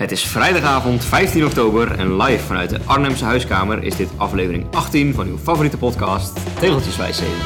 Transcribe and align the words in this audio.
Het 0.00 0.12
is 0.12 0.24
vrijdagavond 0.24 1.04
15 1.04 1.44
oktober 1.44 1.98
en 1.98 2.16
live 2.16 2.44
vanuit 2.44 2.70
de 2.70 2.80
Arnhemse 2.84 3.24
huiskamer 3.24 3.82
is 3.82 3.96
dit 3.96 4.08
aflevering 4.16 4.66
18 4.70 5.14
van 5.14 5.26
uw 5.26 5.38
favoriete 5.38 5.76
podcast 5.76 6.40
Tegeltjeswijsheden. 6.58 7.36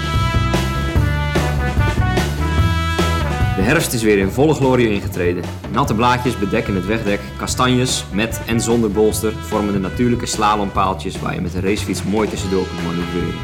De 3.56 3.62
herfst 3.62 3.92
is 3.92 4.02
weer 4.02 4.18
in 4.18 4.30
volle 4.30 4.54
glorie 4.54 4.90
ingetreden. 4.90 5.44
Natte 5.72 5.94
blaadjes 5.94 6.38
bedekken 6.38 6.75
het 6.75 6.86
wegdek, 6.86 7.20
kastanjes 7.36 8.04
met 8.12 8.41
en 8.46 8.61
zonder 8.61 8.91
bolster 8.91 9.32
vormen 9.32 9.73
de 9.73 9.79
natuurlijke 9.79 10.27
slalompaaltjes 10.27 11.21
waar 11.21 11.34
je 11.34 11.41
met 11.41 11.55
een 11.55 11.62
racefiets 11.62 12.02
mooi 12.02 12.29
tussendoor 12.29 12.66
kunt 12.66 12.86
manoeuvreren. 12.86 13.41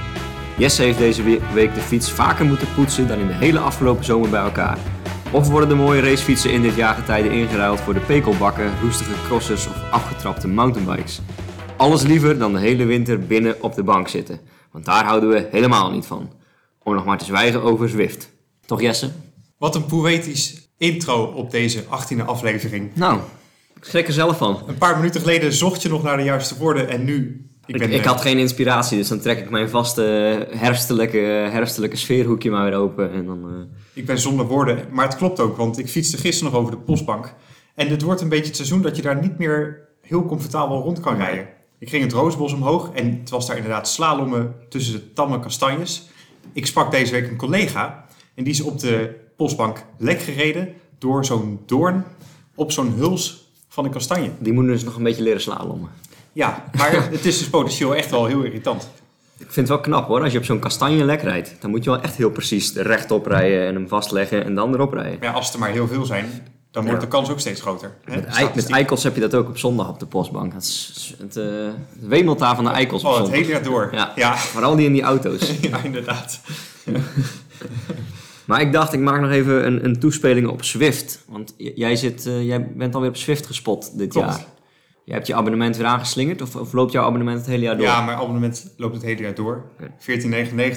Jesse 0.57 0.83
heeft 0.83 0.99
deze 0.99 1.23
week 1.53 1.75
de 1.75 1.81
fiets 1.81 2.11
vaker 2.11 2.45
moeten 2.45 2.69
poetsen 2.75 3.09
dan 3.09 3.19
in 3.19 3.27
de 3.27 3.35
hele 3.35 3.59
afgelopen 3.59 4.05
zomer 4.05 4.31
bij 4.31 4.43
elkaar. 4.43 4.79
Of 5.33 5.49
worden 5.49 5.69
de 5.69 5.75
mooie 5.75 6.01
racefietsen 6.01 6.53
in 6.53 6.63
dit 6.63 6.75
jaargetijde 6.75 7.31
ingeruild 7.31 7.81
voor 7.81 7.95
de 7.95 8.01
pekelbakken, 8.01 8.81
roestige 8.81 9.23
crossers 9.25 9.67
of 9.67 9.91
afgetrapte 9.91 10.49
mountainbikes? 10.49 11.21
Alles 11.77 12.03
liever 12.03 12.39
dan 12.39 12.53
de 12.53 12.59
hele 12.59 12.85
winter 12.85 13.27
binnen 13.27 13.63
op 13.63 13.75
de 13.75 13.83
bank 13.83 14.09
zitten, 14.09 14.41
want 14.73 14.85
daar 14.85 15.05
houden 15.05 15.29
we 15.29 15.49
helemaal 15.51 15.91
niet 15.91 16.07
van. 16.07 16.33
Om 16.83 16.95
nog 16.95 17.05
maar 17.05 17.19
te 17.19 17.25
zwijgen 17.25 17.63
over 17.63 17.89
Zwift. 17.89 18.31
Toch 18.67 18.81
Jesse? 18.81 19.11
Wat 19.59 19.75
een 19.75 19.87
poëtisch 19.87 20.69
intro 20.79 21.25
op 21.25 21.51
deze 21.51 21.83
18e 21.83 22.25
aflevering. 22.25 22.91
Nou, 22.95 23.21
ik 23.77 23.85
schrik 23.85 24.07
er 24.07 24.13
zelf 24.13 24.37
van. 24.37 24.63
Een 24.67 24.79
paar 24.79 24.97
minuten 24.97 25.21
geleden 25.21 25.53
zocht 25.53 25.83
je 25.83 25.89
nog 25.89 26.03
naar 26.03 26.17
de 26.17 26.23
juiste 26.23 26.59
woorden 26.59 26.89
en 26.89 27.05
nu... 27.05 27.50
Ik, 27.73 27.79
ben, 27.79 27.93
ik, 27.93 28.05
had 28.05 28.21
geen 28.21 28.39
inspiratie, 28.39 28.99
dus 28.99 29.09
dan 29.09 29.21
trek 29.21 29.39
ik 29.39 29.51
mijn 29.51 29.69
vaste 29.69 30.03
herfstelijke, 30.51 31.19
herfstelijke 31.51 31.97
sfeerhoekje 31.97 32.51
maar 32.51 32.65
weer 32.65 32.79
open. 32.79 33.13
En 33.13 33.27
dan, 33.27 33.39
uh... 33.45 33.63
Ik 33.93 34.07
ben 34.07 34.19
zonder 34.19 34.47
woorden, 34.47 34.87
maar 34.91 35.07
het 35.07 35.17
klopt 35.17 35.41
ook, 35.41 35.57
want 35.57 35.79
ik 35.79 35.89
fietste 35.89 36.17
gisteren 36.17 36.53
nog 36.53 36.61
over 36.61 36.75
de 36.75 36.81
postbank. 36.81 37.35
En 37.75 37.89
het 37.89 38.03
wordt 38.03 38.21
een 38.21 38.29
beetje 38.29 38.47
het 38.47 38.57
seizoen 38.57 38.83
dat 38.83 38.97
je 38.97 39.03
daar 39.03 39.21
niet 39.21 39.39
meer 39.39 39.89
heel 40.01 40.27
comfortabel 40.27 40.83
rond 40.83 41.01
kan 41.01 41.17
rijden. 41.17 41.49
Ik 41.79 41.89
ging 41.89 42.03
het 42.03 42.13
Roosbos 42.13 42.53
omhoog 42.53 42.91
en 42.93 43.19
het 43.21 43.31
was 43.31 43.47
daar 43.47 43.57
inderdaad 43.57 43.89
slalommen 43.89 44.55
tussen 44.69 44.93
de 44.93 45.13
tamme 45.13 45.41
kastanjes. 45.41 46.09
Ik 46.53 46.67
sprak 46.67 46.91
deze 46.91 47.13
week 47.13 47.31
een 47.31 47.37
collega 47.37 48.07
en 48.35 48.45
die 48.45 48.53
is 48.53 48.61
op 48.61 48.79
de 48.79 49.15
postbank 49.37 49.85
lek 49.99 50.21
gereden 50.21 50.69
door 50.99 51.25
zo'n 51.25 51.61
doorn 51.67 52.05
op 52.55 52.73
zo'n 52.73 52.93
huls 52.93 53.53
van 53.69 53.85
een 53.85 53.91
kastanje. 53.91 54.31
Die 54.39 54.53
moeten 54.53 54.73
dus 54.73 54.85
nog 54.85 54.97
een 54.97 55.03
beetje 55.03 55.23
leren 55.23 55.41
slalommen. 55.41 55.91
Ja, 56.33 56.65
maar 56.77 56.93
het 57.11 57.25
is 57.25 57.39
dus 57.39 57.49
potentieel 57.49 57.97
echt 57.97 58.11
wel 58.11 58.27
heel 58.27 58.43
irritant. 58.43 58.89
Ik 59.39 59.53
vind 59.53 59.69
het 59.69 59.69
wel 59.69 59.81
knap 59.81 60.07
hoor, 60.07 60.23
als 60.23 60.33
je 60.33 60.39
op 60.39 60.45
zo'n 60.45 60.59
kastanje 60.59 61.05
lek 61.05 61.23
rijdt. 61.23 61.57
Dan 61.61 61.71
moet 61.71 61.85
je 61.85 61.91
wel 61.91 62.01
echt 62.01 62.17
heel 62.17 62.31
precies 62.31 62.73
rechtop 62.73 63.27
rijden 63.27 63.67
en 63.67 63.75
hem 63.75 63.89
vastleggen 63.89 64.45
en 64.45 64.55
dan 64.55 64.75
erop 64.75 64.93
rijden. 64.93 65.19
Ja, 65.21 65.33
als 65.33 65.53
er 65.53 65.59
maar 65.59 65.71
heel 65.71 65.87
veel 65.87 66.05
zijn, 66.05 66.47
dan 66.71 66.85
wordt 66.87 67.01
de 67.01 67.09
kans 67.09 67.31
ook 67.31 67.41
steeds 67.41 67.61
groter. 67.61 67.97
Hè? 68.05 68.17
Met, 68.17 68.55
met 68.55 68.71
eikels 68.71 69.03
heb 69.03 69.15
je 69.15 69.21
dat 69.21 69.35
ook 69.35 69.49
op 69.49 69.59
zondag 69.59 69.89
op 69.89 69.99
de 69.99 70.07
postbank. 70.07 70.53
Het, 70.53 70.63
is, 70.63 71.15
het, 71.19 71.37
uh, 71.37 71.45
het 71.93 72.09
wemelt 72.09 72.39
daar 72.39 72.55
van 72.55 72.65
de 72.65 72.71
eikels 72.71 73.05
oh, 73.05 73.19
het 73.19 73.31
hele 73.31 73.47
jaar 73.47 73.63
door. 73.63 73.89
Ja, 73.93 74.13
ja. 74.17 74.37
vooral 74.37 74.77
die 74.77 74.87
in 74.87 74.93
die 74.93 75.03
auto's. 75.03 75.53
ja, 75.71 75.83
inderdaad. 75.83 76.41
Maar 78.51 78.61
ik 78.61 78.73
dacht, 78.73 78.93
ik 78.93 79.01
maak 79.01 79.21
nog 79.21 79.31
even 79.31 79.67
een, 79.67 79.85
een 79.85 79.99
toespeling 79.99 80.49
op 80.49 80.65
Swift. 80.65 81.25
Want 81.29 81.55
jij, 81.57 81.97
zit, 81.97 82.27
uh, 82.27 82.47
jij 82.47 82.73
bent 82.75 82.95
alweer 82.95 83.11
op 83.11 83.17
Swift 83.17 83.47
gespot 83.47 83.99
dit 83.99 84.13
Klopt. 84.13 84.29
jaar. 84.29 84.45
Je 85.05 85.13
hebt 85.13 85.27
je 85.27 85.35
abonnement 85.35 85.77
weer 85.77 85.87
aangeslingerd 85.87 86.43
of, 86.43 86.57
of, 86.57 86.73
loopt 86.73 86.93
jouw 86.93 87.05
abonnement 87.05 87.39
het 87.39 87.47
hele 87.47 87.63
jaar 87.63 87.77
door? 87.77 87.87
Ja, 87.87 88.01
mijn 88.01 88.19
abonnement 88.19 88.73
loopt 88.77 88.95
het 88.95 89.03
hele 89.03 89.23
jaar 89.23 89.35
door. 89.35 89.65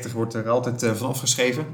14,99 0.07 0.11
wordt 0.13 0.33
er 0.33 0.49
altijd 0.49 0.83
uh, 0.83 0.91
van 0.91 1.07
afgeschreven. 1.07 1.65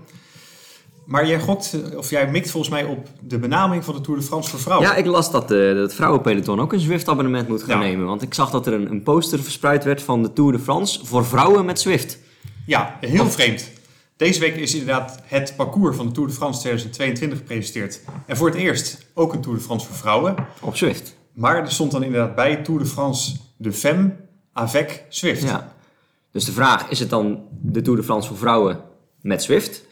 Maar 1.09 1.27
jij 1.27 1.39
gokt, 1.39 1.77
of 1.95 2.09
jij 2.09 2.29
mikt 2.29 2.51
volgens 2.51 2.73
mij 2.73 2.83
op 2.83 3.07
de 3.21 3.39
benaming 3.39 3.83
van 3.83 3.95
de 3.95 4.01
Tour 4.01 4.19
de 4.19 4.25
France 4.25 4.49
voor 4.49 4.59
vrouwen. 4.59 4.87
Ja, 4.87 4.95
ik 4.95 5.05
las 5.05 5.31
dat 5.31 5.51
uh, 5.51 5.81
het 5.81 5.93
vrouwenpeloton 5.93 6.59
ook 6.59 6.73
een 6.73 6.79
Zwift-abonnement 6.79 7.47
moet 7.47 7.63
gaan 7.63 7.79
ja. 7.79 7.85
nemen. 7.85 8.05
Want 8.05 8.21
ik 8.21 8.33
zag 8.33 8.49
dat 8.49 8.67
er 8.67 8.73
een, 8.73 8.91
een, 8.91 9.03
poster 9.03 9.39
verspreid 9.39 9.83
werd 9.83 10.01
van 10.01 10.21
de 10.21 10.33
Tour 10.33 10.51
de 10.51 10.59
France 10.59 11.05
voor 11.05 11.25
vrouwen 11.25 11.65
met 11.65 11.79
Zwift. 11.79 12.19
Ja, 12.65 12.97
heel 12.99 13.25
of, 13.25 13.33
vreemd. 13.33 13.71
Deze 14.17 14.39
week 14.39 14.55
is 14.55 14.73
inderdaad 14.73 15.19
het 15.23 15.53
parcours 15.55 15.95
van 15.95 16.05
de 16.05 16.11
Tour 16.11 16.29
de 16.29 16.35
France 16.35 16.59
2022 16.59 17.37
gepresenteerd. 17.37 18.01
En 18.25 18.37
voor 18.37 18.47
het 18.47 18.57
eerst 18.57 19.05
ook 19.13 19.33
een 19.33 19.41
Tour 19.41 19.57
de 19.57 19.63
France 19.63 19.87
voor 19.87 19.95
vrouwen. 19.95 20.35
Op 20.61 20.75
Zwift. 20.75 21.17
Maar 21.33 21.57
er 21.57 21.71
stond 21.71 21.91
dan 21.91 22.03
inderdaad 22.03 22.35
bij 22.35 22.55
Tour 22.55 22.79
de 22.79 22.85
France 22.85 23.35
de 23.57 23.73
Femme 23.73 24.15
avec 24.53 25.05
Zwift. 25.09 25.43
Ja. 25.43 25.73
Dus 26.31 26.45
de 26.45 26.51
vraag, 26.51 26.89
is 26.89 26.99
het 26.99 27.09
dan 27.09 27.43
de 27.49 27.81
Tour 27.81 27.99
de 27.99 28.05
France 28.05 28.27
voor 28.27 28.37
vrouwen 28.37 28.79
met 29.21 29.43
Zwift? 29.43 29.83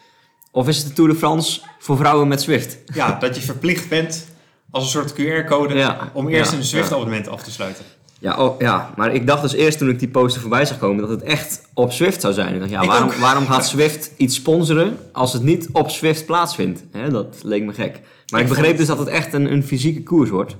Of 0.51 0.67
is 0.67 0.77
het 0.77 0.87
de 0.87 0.93
Tour 0.93 1.09
de 1.09 1.17
France 1.17 1.61
voor 1.79 1.97
vrouwen 1.97 2.27
met 2.27 2.41
Zwift? 2.41 2.77
Ja, 2.93 3.17
dat 3.19 3.35
je 3.35 3.41
verplicht 3.41 3.89
bent 3.89 4.27
als 4.71 4.83
een 4.83 4.89
soort 4.89 5.13
QR-code 5.13 5.73
ja. 5.73 6.11
om 6.13 6.27
eerst 6.27 6.51
ja. 6.51 6.57
een 6.57 6.63
Zwift-abonnement 6.63 7.27
af 7.27 7.43
te 7.43 7.51
sluiten. 7.51 7.85
Ja, 8.19 8.37
oh, 8.37 8.59
ja, 8.59 8.93
maar 8.95 9.13
ik 9.13 9.27
dacht 9.27 9.41
dus 9.41 9.53
eerst 9.53 9.77
toen 9.77 9.89
ik 9.89 9.99
die 9.99 10.07
poster 10.07 10.41
voorbij 10.41 10.65
zag 10.65 10.77
komen 10.77 11.01
dat 11.01 11.09
het 11.09 11.21
echt 11.21 11.61
op 11.73 11.91
Swift 11.91 12.21
zou 12.21 12.33
zijn. 12.33 12.53
Ik 12.53 12.59
dacht, 12.59 12.71
ja, 12.71 12.81
ik 12.81 12.87
waarom, 12.87 13.11
waarom 13.19 13.47
gaat 13.47 13.67
Swift 13.67 14.11
iets 14.17 14.35
sponsoren 14.35 14.97
als 15.11 15.33
het 15.33 15.43
niet 15.43 15.69
op 15.71 15.89
Swift 15.89 16.25
plaatsvindt? 16.25 16.83
Dat 17.09 17.35
leek 17.43 17.63
me 17.63 17.73
gek. 17.73 18.01
Maar 18.31 18.39
ik, 18.39 18.47
ik 18.47 18.53
begreep 18.53 18.77
dus 18.77 18.87
dat 18.87 18.97
het 18.97 19.07
echt 19.07 19.33
een, 19.33 19.51
een 19.51 19.63
fysieke 19.63 20.03
koers 20.03 20.29
wordt. 20.29 20.55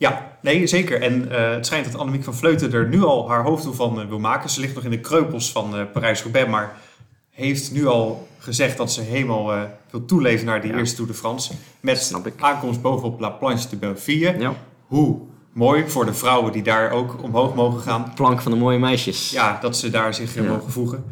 Ja, 0.00 0.36
nee, 0.42 0.66
zeker. 0.66 1.02
En 1.02 1.28
uh, 1.30 1.50
het 1.50 1.66
schijnt 1.66 1.84
dat 1.92 2.00
Annemiek 2.00 2.24
van 2.24 2.34
Vleuten 2.34 2.72
er 2.72 2.88
nu 2.88 3.02
al 3.02 3.28
haar 3.28 3.42
hoofddoel 3.42 3.72
van 3.72 4.00
uh, 4.00 4.06
wil 4.08 4.18
maken. 4.18 4.50
Ze 4.50 4.60
ligt 4.60 4.74
nog 4.74 4.84
in 4.84 4.90
de 4.90 5.00
kreupels 5.00 5.52
van 5.52 5.78
uh, 5.78 5.82
Parijs-Roubaix, 5.92 6.50
maar 6.50 6.76
heeft 7.30 7.72
nu 7.72 7.86
al 7.86 8.28
gezegd 8.38 8.76
dat 8.76 8.92
ze 8.92 9.00
helemaal 9.00 9.68
wil 9.90 10.04
toeleven 10.04 10.46
naar 10.46 10.60
die 10.60 10.70
ja. 10.70 10.78
eerste 10.78 10.96
Tour 10.96 11.10
de 11.10 11.16
France. 11.16 11.52
Met 11.80 12.12
aankomst 12.38 12.82
bovenop 12.82 13.20
La 13.20 13.28
Planche 13.30 13.68
de 13.68 13.76
Belleville. 13.76 14.38
Ja. 14.38 14.54
Hoe 14.86 15.18
mooi 15.52 15.88
voor 15.88 16.04
de 16.04 16.14
vrouwen 16.14 16.52
die 16.52 16.62
daar 16.62 16.90
ook 16.90 17.22
omhoog 17.22 17.54
mogen 17.54 17.80
gaan. 17.80 18.12
Plank 18.14 18.40
van 18.40 18.52
de 18.52 18.58
mooie 18.58 18.78
meisjes. 18.78 19.30
Ja, 19.30 19.58
dat 19.60 19.76
ze 19.76 19.90
daar 19.90 20.14
zich 20.14 20.34
ja. 20.34 20.42
mogen 20.42 20.72
voegen. 20.72 21.04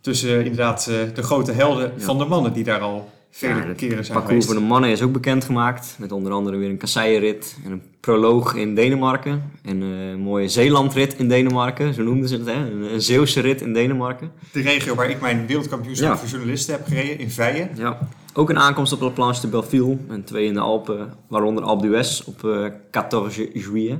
Tussen 0.00 0.38
inderdaad 0.38 0.84
de 1.14 1.22
grote 1.22 1.52
helden 1.52 2.00
van 2.00 2.18
de 2.18 2.24
mannen 2.24 2.52
die 2.52 2.64
daar 2.64 2.80
al 2.80 3.10
vele 3.30 3.66
ja, 3.66 3.72
keren 3.72 4.04
zijn 4.04 4.18
parcours 4.18 4.46
voor 4.46 4.54
de 4.54 4.60
mannen 4.60 4.90
is 4.90 5.02
ook 5.02 5.12
bekendgemaakt. 5.12 5.96
Met 5.98 6.12
onder 6.12 6.32
andere 6.32 6.56
weer 6.56 6.70
een 6.70 6.76
kasseienrit 6.76 7.56
en 7.64 7.72
een 7.72 7.82
proloog 8.00 8.54
in 8.54 8.74
Denemarken. 8.74 9.52
En 9.62 9.80
een 9.80 10.20
mooie 10.20 10.48
Zeelandrit 10.48 11.14
in 11.18 11.28
Denemarken, 11.28 11.94
zo 11.94 12.02
noemden 12.02 12.28
ze 12.28 12.36
het. 12.36 12.46
Hè? 12.46 12.52
Een, 12.52 12.92
een 12.92 13.02
Zeeuwse 13.02 13.40
rit 13.40 13.60
in 13.60 13.72
Denemarken. 13.72 14.32
De 14.52 14.60
regio 14.60 14.94
waar 14.94 15.10
ik 15.10 15.20
mijn 15.20 15.46
wereldkampioenschap 15.46 16.08
ja. 16.08 16.18
voor 16.18 16.28
journalisten 16.28 16.74
heb 16.74 16.86
gereden, 16.86 17.18
in 17.18 17.30
Vijen. 17.30 17.70
Ja. 17.74 17.98
Ook 18.34 18.50
een 18.50 18.58
aankomst 18.58 18.92
op 18.92 19.00
La 19.00 19.08
Planche 19.08 19.40
de 19.40 19.48
Belleville. 19.48 19.96
En 20.08 20.24
twee 20.24 20.46
in 20.46 20.54
de 20.54 20.60
Alpen, 20.60 21.12
waaronder 21.28 21.64
Alpe 21.64 21.86
d'Huez 21.86 22.20
op 22.20 22.42
uh, 22.42 22.66
14 22.90 23.50
juillet. 23.52 23.98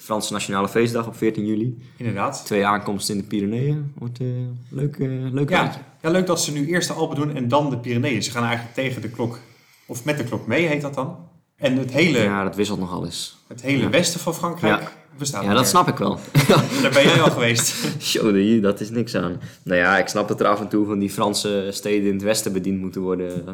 Franse 0.00 0.32
Nationale 0.32 0.68
Feestdag 0.68 1.06
op 1.06 1.16
14 1.16 1.46
juli. 1.46 1.78
Inderdaad. 1.96 2.44
Twee 2.44 2.66
aankomsten 2.66 3.14
in 3.14 3.20
de 3.20 3.26
Pyreneeën. 3.26 3.92
Wordt 3.98 4.20
uh, 4.20 4.28
leuk, 4.68 4.96
uh, 4.96 5.32
leuk 5.32 5.50
ja. 5.50 5.72
ja, 6.02 6.10
leuk 6.10 6.26
dat 6.26 6.40
ze 6.40 6.52
nu 6.52 6.66
eerst 6.66 6.88
de 6.88 6.94
Alpen 6.94 7.16
doen 7.16 7.36
en 7.36 7.48
dan 7.48 7.70
de 7.70 7.78
Pyreneeën. 7.78 8.22
Ze 8.22 8.30
gaan 8.30 8.44
eigenlijk 8.44 8.74
tegen 8.74 9.02
de 9.02 9.08
klok, 9.08 9.38
of 9.86 10.04
met 10.04 10.16
de 10.18 10.24
klok 10.24 10.46
mee 10.46 10.66
heet 10.66 10.80
dat 10.80 10.94
dan. 10.94 11.16
En 11.56 11.76
het 11.76 11.92
hele... 11.92 12.18
Ja, 12.18 12.44
dat 12.44 12.56
wisselt 12.56 12.78
nogal 12.78 13.04
eens. 13.04 13.38
Het 13.48 13.62
hele 13.62 13.82
ja. 13.82 13.90
westen 13.90 14.20
van 14.20 14.34
Frankrijk 14.34 14.80
ja. 14.80 14.88
bestaat 15.18 15.42
Ja, 15.42 15.48
dat 15.48 15.56
meer. 15.56 15.66
snap 15.66 15.88
ik 15.88 15.96
wel. 15.96 16.18
Daar 16.82 16.92
ben 16.92 17.02
jij 17.02 17.20
al 17.20 17.30
geweest. 17.30 17.74
Show, 18.02 18.62
dat 18.62 18.80
is 18.80 18.90
niks 18.90 19.14
aan. 19.14 19.40
Nou 19.62 19.78
ja, 19.78 19.98
ik 19.98 20.08
snap 20.08 20.28
dat 20.28 20.40
er 20.40 20.46
af 20.46 20.60
en 20.60 20.68
toe 20.68 20.86
van 20.86 20.98
die 20.98 21.10
Franse 21.10 21.68
steden 21.70 22.06
in 22.06 22.14
het 22.14 22.22
westen 22.22 22.52
bediend 22.52 22.80
moeten 22.80 23.00
worden 23.00 23.44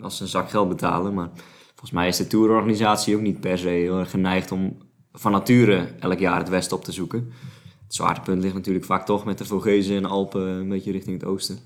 als 0.00 0.16
ze 0.16 0.22
een 0.22 0.28
zak 0.28 0.50
geld 0.50 0.68
betalen. 0.68 1.14
Maar 1.14 1.28
volgens 1.66 1.90
mij 1.90 2.08
is 2.08 2.16
de 2.16 2.26
tourorganisatie 2.26 3.14
ook 3.16 3.22
niet 3.22 3.40
per 3.40 3.58
se 3.58 3.68
heel 3.68 3.98
erg 3.98 4.10
geneigd 4.10 4.52
om 4.52 4.76
van 5.16 5.32
nature 5.32 5.88
elk 5.98 6.18
jaar 6.18 6.38
het 6.38 6.48
westen 6.48 6.76
op 6.76 6.84
te 6.84 6.92
zoeken. 6.92 7.32
Het 7.84 7.94
zwaartepunt 7.94 8.42
ligt 8.42 8.54
natuurlijk 8.54 8.84
vaak 8.84 9.06
toch 9.06 9.24
met 9.24 9.38
de 9.38 9.44
Vogezen 9.44 9.96
en 9.96 10.04
Alpen 10.04 10.42
een 10.42 10.68
beetje 10.68 10.92
richting 10.92 11.20
het 11.20 11.28
oosten. 11.28 11.58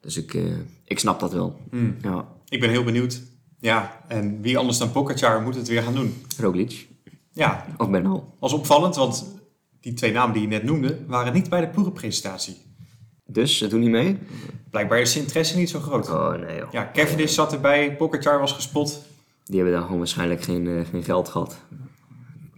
Dus 0.00 0.16
ik, 0.16 0.34
uh, 0.34 0.56
ik 0.84 0.98
snap 0.98 1.20
dat 1.20 1.32
wel. 1.32 1.60
Mm. 1.70 1.96
Ja. 2.02 2.28
Ik 2.48 2.60
ben 2.60 2.70
heel 2.70 2.84
benieuwd. 2.84 3.22
Ja, 3.58 4.04
en 4.08 4.40
wie 4.40 4.58
anders 4.58 4.78
dan 4.78 4.92
Pogacar 4.92 5.42
moet 5.42 5.54
het 5.54 5.68
weer 5.68 5.82
gaan 5.82 5.94
doen? 5.94 6.22
Roglic. 6.38 6.88
Ja. 7.32 7.66
Of 7.76 7.90
Bernal. 7.90 8.34
Als 8.38 8.52
opvallend, 8.52 8.96
want 8.96 9.40
die 9.80 9.92
twee 9.92 10.12
namen 10.12 10.32
die 10.32 10.42
je 10.42 10.48
net 10.48 10.62
noemde, 10.62 10.98
waren 11.06 11.32
niet 11.32 11.48
bij 11.48 11.60
de 11.60 11.68
ploegenpresentatie. 11.68 12.56
Dus, 13.26 13.58
ze 13.58 13.66
doen 13.66 13.80
niet 13.80 13.90
mee? 13.90 14.18
Blijkbaar 14.70 15.00
is 15.00 15.12
de 15.12 15.20
interesse 15.20 15.56
niet 15.56 15.70
zo 15.70 15.80
groot. 15.80 16.10
Oh 16.10 16.34
nee 16.34 16.58
joh. 16.58 16.72
Ja, 16.72 16.90
Cavendish 16.92 17.34
zat 17.34 17.52
erbij, 17.52 17.96
Pogacar 17.96 18.38
was 18.38 18.52
gespot. 18.52 19.02
Die 19.44 19.56
hebben 19.56 19.74
dan 19.74 19.82
gewoon 19.82 19.98
waarschijnlijk 19.98 20.42
geen, 20.42 20.64
uh, 20.64 20.86
geen 20.90 21.02
geld 21.02 21.28
gehad. 21.28 21.58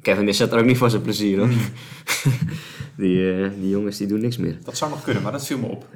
Kevin 0.02 0.28
is 0.28 0.36
zet 0.36 0.52
er 0.52 0.58
ook 0.58 0.64
niet 0.64 0.78
voor 0.78 0.90
zijn 0.90 1.02
plezier 1.02 1.38
hoor. 1.38 1.48
die, 2.96 3.16
uh, 3.16 3.50
die 3.60 3.68
jongens 3.68 3.96
die 3.96 4.06
doen 4.06 4.20
niks 4.20 4.36
meer. 4.36 4.58
Dat 4.64 4.76
zou 4.76 4.90
nog 4.90 5.02
kunnen, 5.02 5.22
maar 5.22 5.32
dat 5.32 5.46
viel 5.46 5.58
me 5.58 5.66
op. 5.66 5.86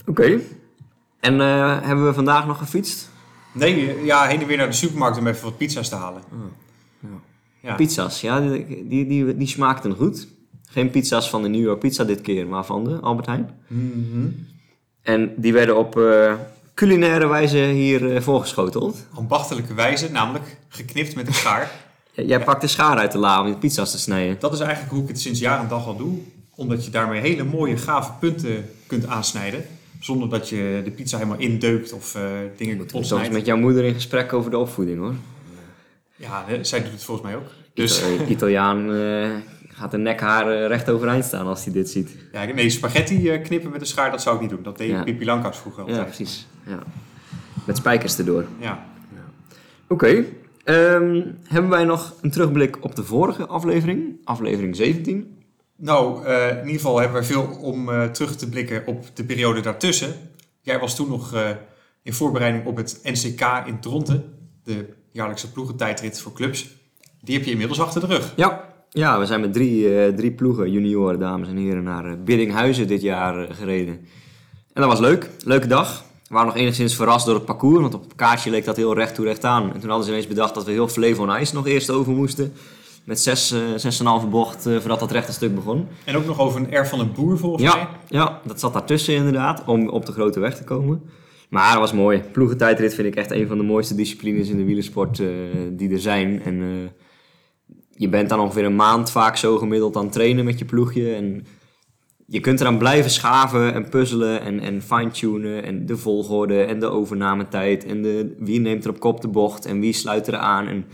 Oké. 0.00 0.10
Okay. 0.10 0.46
En 1.20 1.34
uh, 1.34 1.82
hebben 1.82 2.06
we 2.06 2.14
vandaag 2.14 2.46
nog 2.46 2.58
gefietst? 2.58 3.10
Nee, 3.52 4.04
ja, 4.04 4.26
heen 4.26 4.40
en 4.40 4.46
weer 4.46 4.56
naar 4.56 4.66
de 4.66 4.72
supermarkt 4.72 5.18
om 5.18 5.26
even 5.26 5.44
wat 5.44 5.56
pizza's 5.56 5.88
te 5.88 5.94
halen. 5.94 6.22
Oh, 6.32 6.38
ja. 7.00 7.08
Ja. 7.60 7.74
Pizza's, 7.74 8.20
ja, 8.20 8.40
die, 8.40 8.86
die, 8.88 9.06
die, 9.06 9.36
die, 9.36 9.46
smaakten 9.46 9.94
goed. 9.94 10.28
Geen 10.68 10.90
pizza's 10.90 11.30
van 11.30 11.42
de 11.42 11.48
New 11.48 11.60
York 11.60 11.78
Pizza 11.78 12.04
dit 12.04 12.20
keer, 12.20 12.46
maar 12.46 12.64
van 12.64 12.84
de 12.84 12.98
Albert 13.00 13.26
Heijn. 13.26 13.50
Mm 13.66 14.08
-hmm. 14.12 14.46
En 15.02 15.32
die 15.36 15.52
werden 15.52 15.76
op 15.76 15.96
uh, 15.96 16.34
culinaire 16.74 17.26
wijze 17.26 17.58
hier 17.58 18.22
voorgeschoteld. 18.22 19.06
Ambachtelijke 19.14 19.74
wijze, 19.74 20.10
namelijk 20.10 20.56
geknipt 20.68 21.14
met 21.14 21.26
een 21.26 21.34
schaar. 21.34 21.70
Jij 22.26 22.40
pakt 22.44 22.60
de 22.60 22.66
schaar 22.66 22.98
uit 22.98 23.12
de 23.12 23.18
la 23.18 23.40
om 23.40 23.46
je 23.46 23.54
pizza's 23.54 23.90
te 23.90 23.98
snijden. 23.98 24.36
Dat 24.40 24.52
is 24.52 24.60
eigenlijk 24.60 24.92
hoe 24.92 25.02
ik 25.02 25.08
het 25.08 25.20
sinds 25.20 25.40
jaar 25.40 25.60
en 25.60 25.68
dag 25.68 25.86
al 25.86 25.96
doe. 25.96 26.18
Omdat 26.54 26.84
je 26.84 26.90
daarmee 26.90 27.20
hele 27.20 27.44
mooie, 27.44 27.76
gave 27.76 28.12
punten 28.20 28.64
kunt 28.86 29.06
aansnijden. 29.06 29.64
Zonder 30.00 30.28
dat 30.28 30.48
je 30.48 30.80
de 30.84 30.90
pizza 30.90 31.16
helemaal 31.16 31.38
indeukt 31.38 31.92
of 31.92 32.14
eh 32.14 32.22
dingen 32.56 32.76
kapot 32.76 32.90
Soms 32.90 33.08
snijdt. 33.08 33.32
met 33.32 33.46
jouw 33.46 33.56
moeder 33.56 33.84
in 33.84 33.94
gesprek 33.94 34.32
over 34.32 34.50
de 34.50 34.58
opvoeding 34.58 34.98
hoor. 34.98 35.14
Ja, 36.16 36.44
zij 36.62 36.82
doet 36.82 36.92
het 36.92 37.04
volgens 37.04 37.26
mij 37.26 37.36
ook. 37.36 37.46
Dus 37.74 38.00
Dus 38.00 38.28
Italiaan 38.28 38.92
eh, 38.94 39.28
gaat 39.68 39.90
de 39.90 39.98
nekhaar 39.98 40.50
eh, 40.52 40.66
recht 40.66 40.90
overeind 40.90 41.24
staan 41.24 41.46
als 41.46 41.64
hij 41.64 41.72
dit 41.72 41.90
ziet. 41.90 42.10
ja, 42.32 42.44
nee, 42.44 42.70
spaghetti 42.70 43.30
eh, 43.30 43.42
knippen 43.42 43.70
met 43.70 43.80
een 43.80 43.86
schaar, 43.86 44.10
dat 44.10 44.22
zou 44.22 44.34
ik 44.34 44.40
niet 44.40 44.50
doen. 44.50 44.62
Dat 44.62 44.78
deed 44.78 44.90
Ja. 44.90 45.02
Pippi 45.02 45.24
Langkous 45.24 45.56
vroeger 45.56 45.82
Ja, 45.84 45.88
altijd. 45.90 46.06
precies. 46.16 46.46
Ja. 46.66 46.78
Met 47.64 47.76
spijkers 47.76 48.18
erdoor. 48.18 48.44
Ja. 48.58 48.84
Oké. 49.88 50.24
Ehm, 50.74 51.22
hebben 51.44 51.70
wij 51.70 51.84
nog 51.84 52.14
een 52.20 52.30
terugblik 52.30 52.84
op 52.84 52.94
de 52.94 53.04
vorige 53.04 53.46
aflevering? 53.46 54.20
Aflevering 54.24 54.76
17. 54.76 55.38
Nou, 55.76 56.24
eh, 56.24 56.48
in 56.48 56.56
ieder 56.56 56.72
geval 56.72 57.00
hebben 57.00 57.20
we 57.20 57.26
veel 57.26 57.58
om 57.60 57.88
eh, 57.88 58.04
terug 58.04 58.36
te 58.36 58.48
blikken 58.48 58.86
op 58.86 59.04
de 59.14 59.24
periode 59.24 59.60
daartussen. 59.60 60.14
Jij 60.60 60.78
was 60.78 60.96
toen 60.96 61.08
nog 61.08 61.34
eh, 61.34 61.48
in 62.02 62.12
voorbereiding 62.12 62.66
op 62.66 62.76
het 62.76 63.00
NCK 63.02 63.62
in 63.66 63.80
Dronten, 63.80 64.24
de 64.64 64.88
jaarlijkse 65.12 65.52
ploegentijdrit 65.52 66.20
voor 66.20 66.32
clubs. 66.32 66.76
Die 67.20 67.36
heb 67.36 67.44
je 67.44 67.50
inmiddels 67.50 67.80
achter 67.80 68.00
de 68.00 68.06
rug. 68.06 68.32
Ja. 68.36 68.68
Ja, 68.92 69.18
we 69.18 69.26
zijn 69.26 69.40
met 69.40 69.52
drie, 69.52 70.14
drie 70.14 70.32
ploegen, 70.32 70.70
junioren, 70.70 71.18
dames 71.18 71.48
en 71.48 71.56
heren, 71.56 71.82
naar 71.82 72.22
Biddinghuizen 72.22 72.86
dit 72.86 73.02
jaar 73.02 73.54
gereden. 73.54 73.94
En 74.72 74.82
dat 74.82 74.86
was 74.86 75.00
leuk. 75.00 75.30
Leuke 75.44 75.66
dag. 75.66 76.04
We 76.30 76.36
waren 76.36 76.50
nog 76.50 76.60
enigszins 76.60 76.96
verrast 76.96 77.26
door 77.26 77.34
het 77.34 77.44
parcours, 77.44 77.80
want 77.80 77.94
op 77.94 78.02
het 78.02 78.14
kaartje 78.14 78.50
leek 78.50 78.64
dat 78.64 78.76
heel 78.76 78.94
recht 78.94 79.14
toe 79.14 79.24
recht 79.24 79.44
aan. 79.44 79.72
En 79.72 79.80
toen 79.80 79.88
hadden 79.88 80.06
ze 80.06 80.12
ineens 80.12 80.26
bedacht 80.26 80.54
dat 80.54 80.64
we 80.64 80.70
heel 80.70 80.88
Flevo 80.88 81.22
on 81.22 81.40
Ice 81.40 81.54
nog 81.54 81.66
eerst 81.66 81.90
over 81.90 82.12
moesten. 82.12 82.52
Met 83.04 83.20
zes, 83.20 83.52
eh, 83.52 83.60
zes 83.76 83.98
en 83.98 84.04
een 84.04 84.10
halve 84.10 84.26
bocht 84.26 84.66
eh, 84.66 84.76
voordat 84.76 85.00
dat 85.00 85.10
rechte 85.10 85.32
stuk 85.32 85.54
begon. 85.54 85.88
En 86.04 86.16
ook 86.16 86.26
nog 86.26 86.38
over 86.38 86.60
een 86.60 86.80
R 86.80 86.86
van 86.86 87.00
een 87.00 87.12
boer 87.12 87.38
volgens 87.38 87.62
mij. 87.62 87.80
Ja, 87.80 87.88
ja, 88.08 88.40
dat 88.44 88.60
zat 88.60 88.72
daartussen 88.72 89.14
inderdaad, 89.14 89.62
om 89.66 89.88
op 89.88 90.06
de 90.06 90.12
grote 90.12 90.40
weg 90.40 90.56
te 90.56 90.64
komen. 90.64 91.02
Maar 91.50 91.70
dat 91.70 91.80
was 91.80 91.92
mooi. 91.92 92.22
Ploegentijdrit 92.32 92.94
vind 92.94 93.06
ik 93.06 93.16
echt 93.16 93.30
een 93.30 93.46
van 93.46 93.58
de 93.58 93.64
mooiste 93.64 93.94
disciplines 93.94 94.48
in 94.48 94.56
de 94.56 94.64
wielersport 94.64 95.20
eh, 95.20 95.26
die 95.70 95.92
er 95.92 96.00
zijn. 96.00 96.42
En 96.42 96.62
eh, 96.62 97.76
je 97.90 98.08
bent 98.08 98.28
dan 98.28 98.40
ongeveer 98.40 98.64
een 98.64 98.76
maand 98.76 99.10
vaak 99.10 99.36
zo 99.36 99.58
gemiddeld 99.58 99.96
aan 99.96 100.04
het 100.04 100.12
trainen 100.12 100.44
met 100.44 100.58
je 100.58 100.64
ploegje. 100.64 101.14
En 101.14 101.46
je 102.32 102.40
kunt 102.40 102.60
eraan 102.60 102.78
blijven 102.78 103.10
schaven 103.10 103.74
en 103.74 103.88
puzzelen 103.88 104.40
en, 104.40 104.60
en 104.60 104.82
fine-tunen. 104.82 105.64
En 105.64 105.86
de 105.86 105.96
volgorde 105.96 106.62
en 106.62 106.80
de 106.80 106.86
overnametijd. 106.86 107.84
En 107.84 108.02
de, 108.02 108.34
wie 108.38 108.60
neemt 108.60 108.84
er 108.84 108.90
op 108.90 109.00
kop 109.00 109.20
de 109.20 109.28
bocht 109.28 109.66
en 109.66 109.80
wie 109.80 109.92
sluit 109.92 110.26
er 110.26 110.36
aan. 110.36 110.66
En 110.66 110.84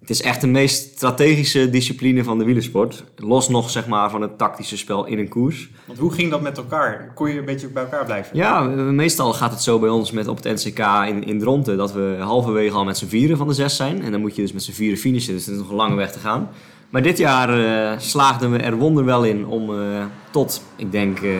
het 0.00 0.10
is 0.10 0.22
echt 0.22 0.40
de 0.40 0.46
meest 0.46 0.94
strategische 0.96 1.70
discipline 1.70 2.24
van 2.24 2.38
de 2.38 2.44
wielersport. 2.44 3.04
Los 3.16 3.48
nog 3.48 3.70
zeg 3.70 3.86
maar 3.86 4.10
van 4.10 4.20
het 4.20 4.38
tactische 4.38 4.76
spel 4.76 5.06
in 5.06 5.18
een 5.18 5.28
koers. 5.28 5.70
Want 5.84 5.98
hoe 5.98 6.12
ging 6.12 6.30
dat 6.30 6.40
met 6.40 6.56
elkaar? 6.56 7.12
Kon 7.14 7.30
je 7.30 7.38
een 7.38 7.44
beetje 7.44 7.68
bij 7.68 7.82
elkaar 7.82 8.04
blijven? 8.04 8.36
Ja, 8.36 8.60
meestal 8.90 9.32
gaat 9.32 9.50
het 9.50 9.62
zo 9.62 9.78
bij 9.78 9.88
ons 9.88 10.10
met 10.10 10.28
op 10.28 10.42
het 10.42 10.64
NCK 10.64 10.78
in, 11.08 11.24
in 11.24 11.38
Dronten 11.38 11.76
dat 11.76 11.92
we 11.92 12.16
halverwege 12.20 12.74
al 12.74 12.84
met 12.84 12.98
z'n 12.98 13.06
vieren 13.06 13.36
van 13.36 13.48
de 13.48 13.54
zes 13.54 13.76
zijn. 13.76 14.02
En 14.02 14.10
dan 14.10 14.20
moet 14.20 14.36
je 14.36 14.42
dus 14.42 14.52
met 14.52 14.62
z'n 14.62 14.72
vieren 14.72 14.98
finishen, 14.98 15.34
dus 15.34 15.46
het 15.46 15.54
is 15.54 15.60
nog 15.60 15.70
een 15.70 15.76
lange 15.76 15.96
weg 15.96 16.12
te 16.12 16.18
gaan. 16.18 16.48
Maar 16.88 17.02
dit 17.02 17.18
jaar 17.18 17.48
eh, 17.48 17.98
slaagden 17.98 18.50
we 18.50 18.58
er 18.58 18.76
wonderwel 18.76 19.24
in 19.24 19.46
om 19.46 19.80
eh, 19.80 20.04
tot, 20.30 20.62
ik 20.76 20.92
denk, 20.92 21.18
eh, 21.20 21.30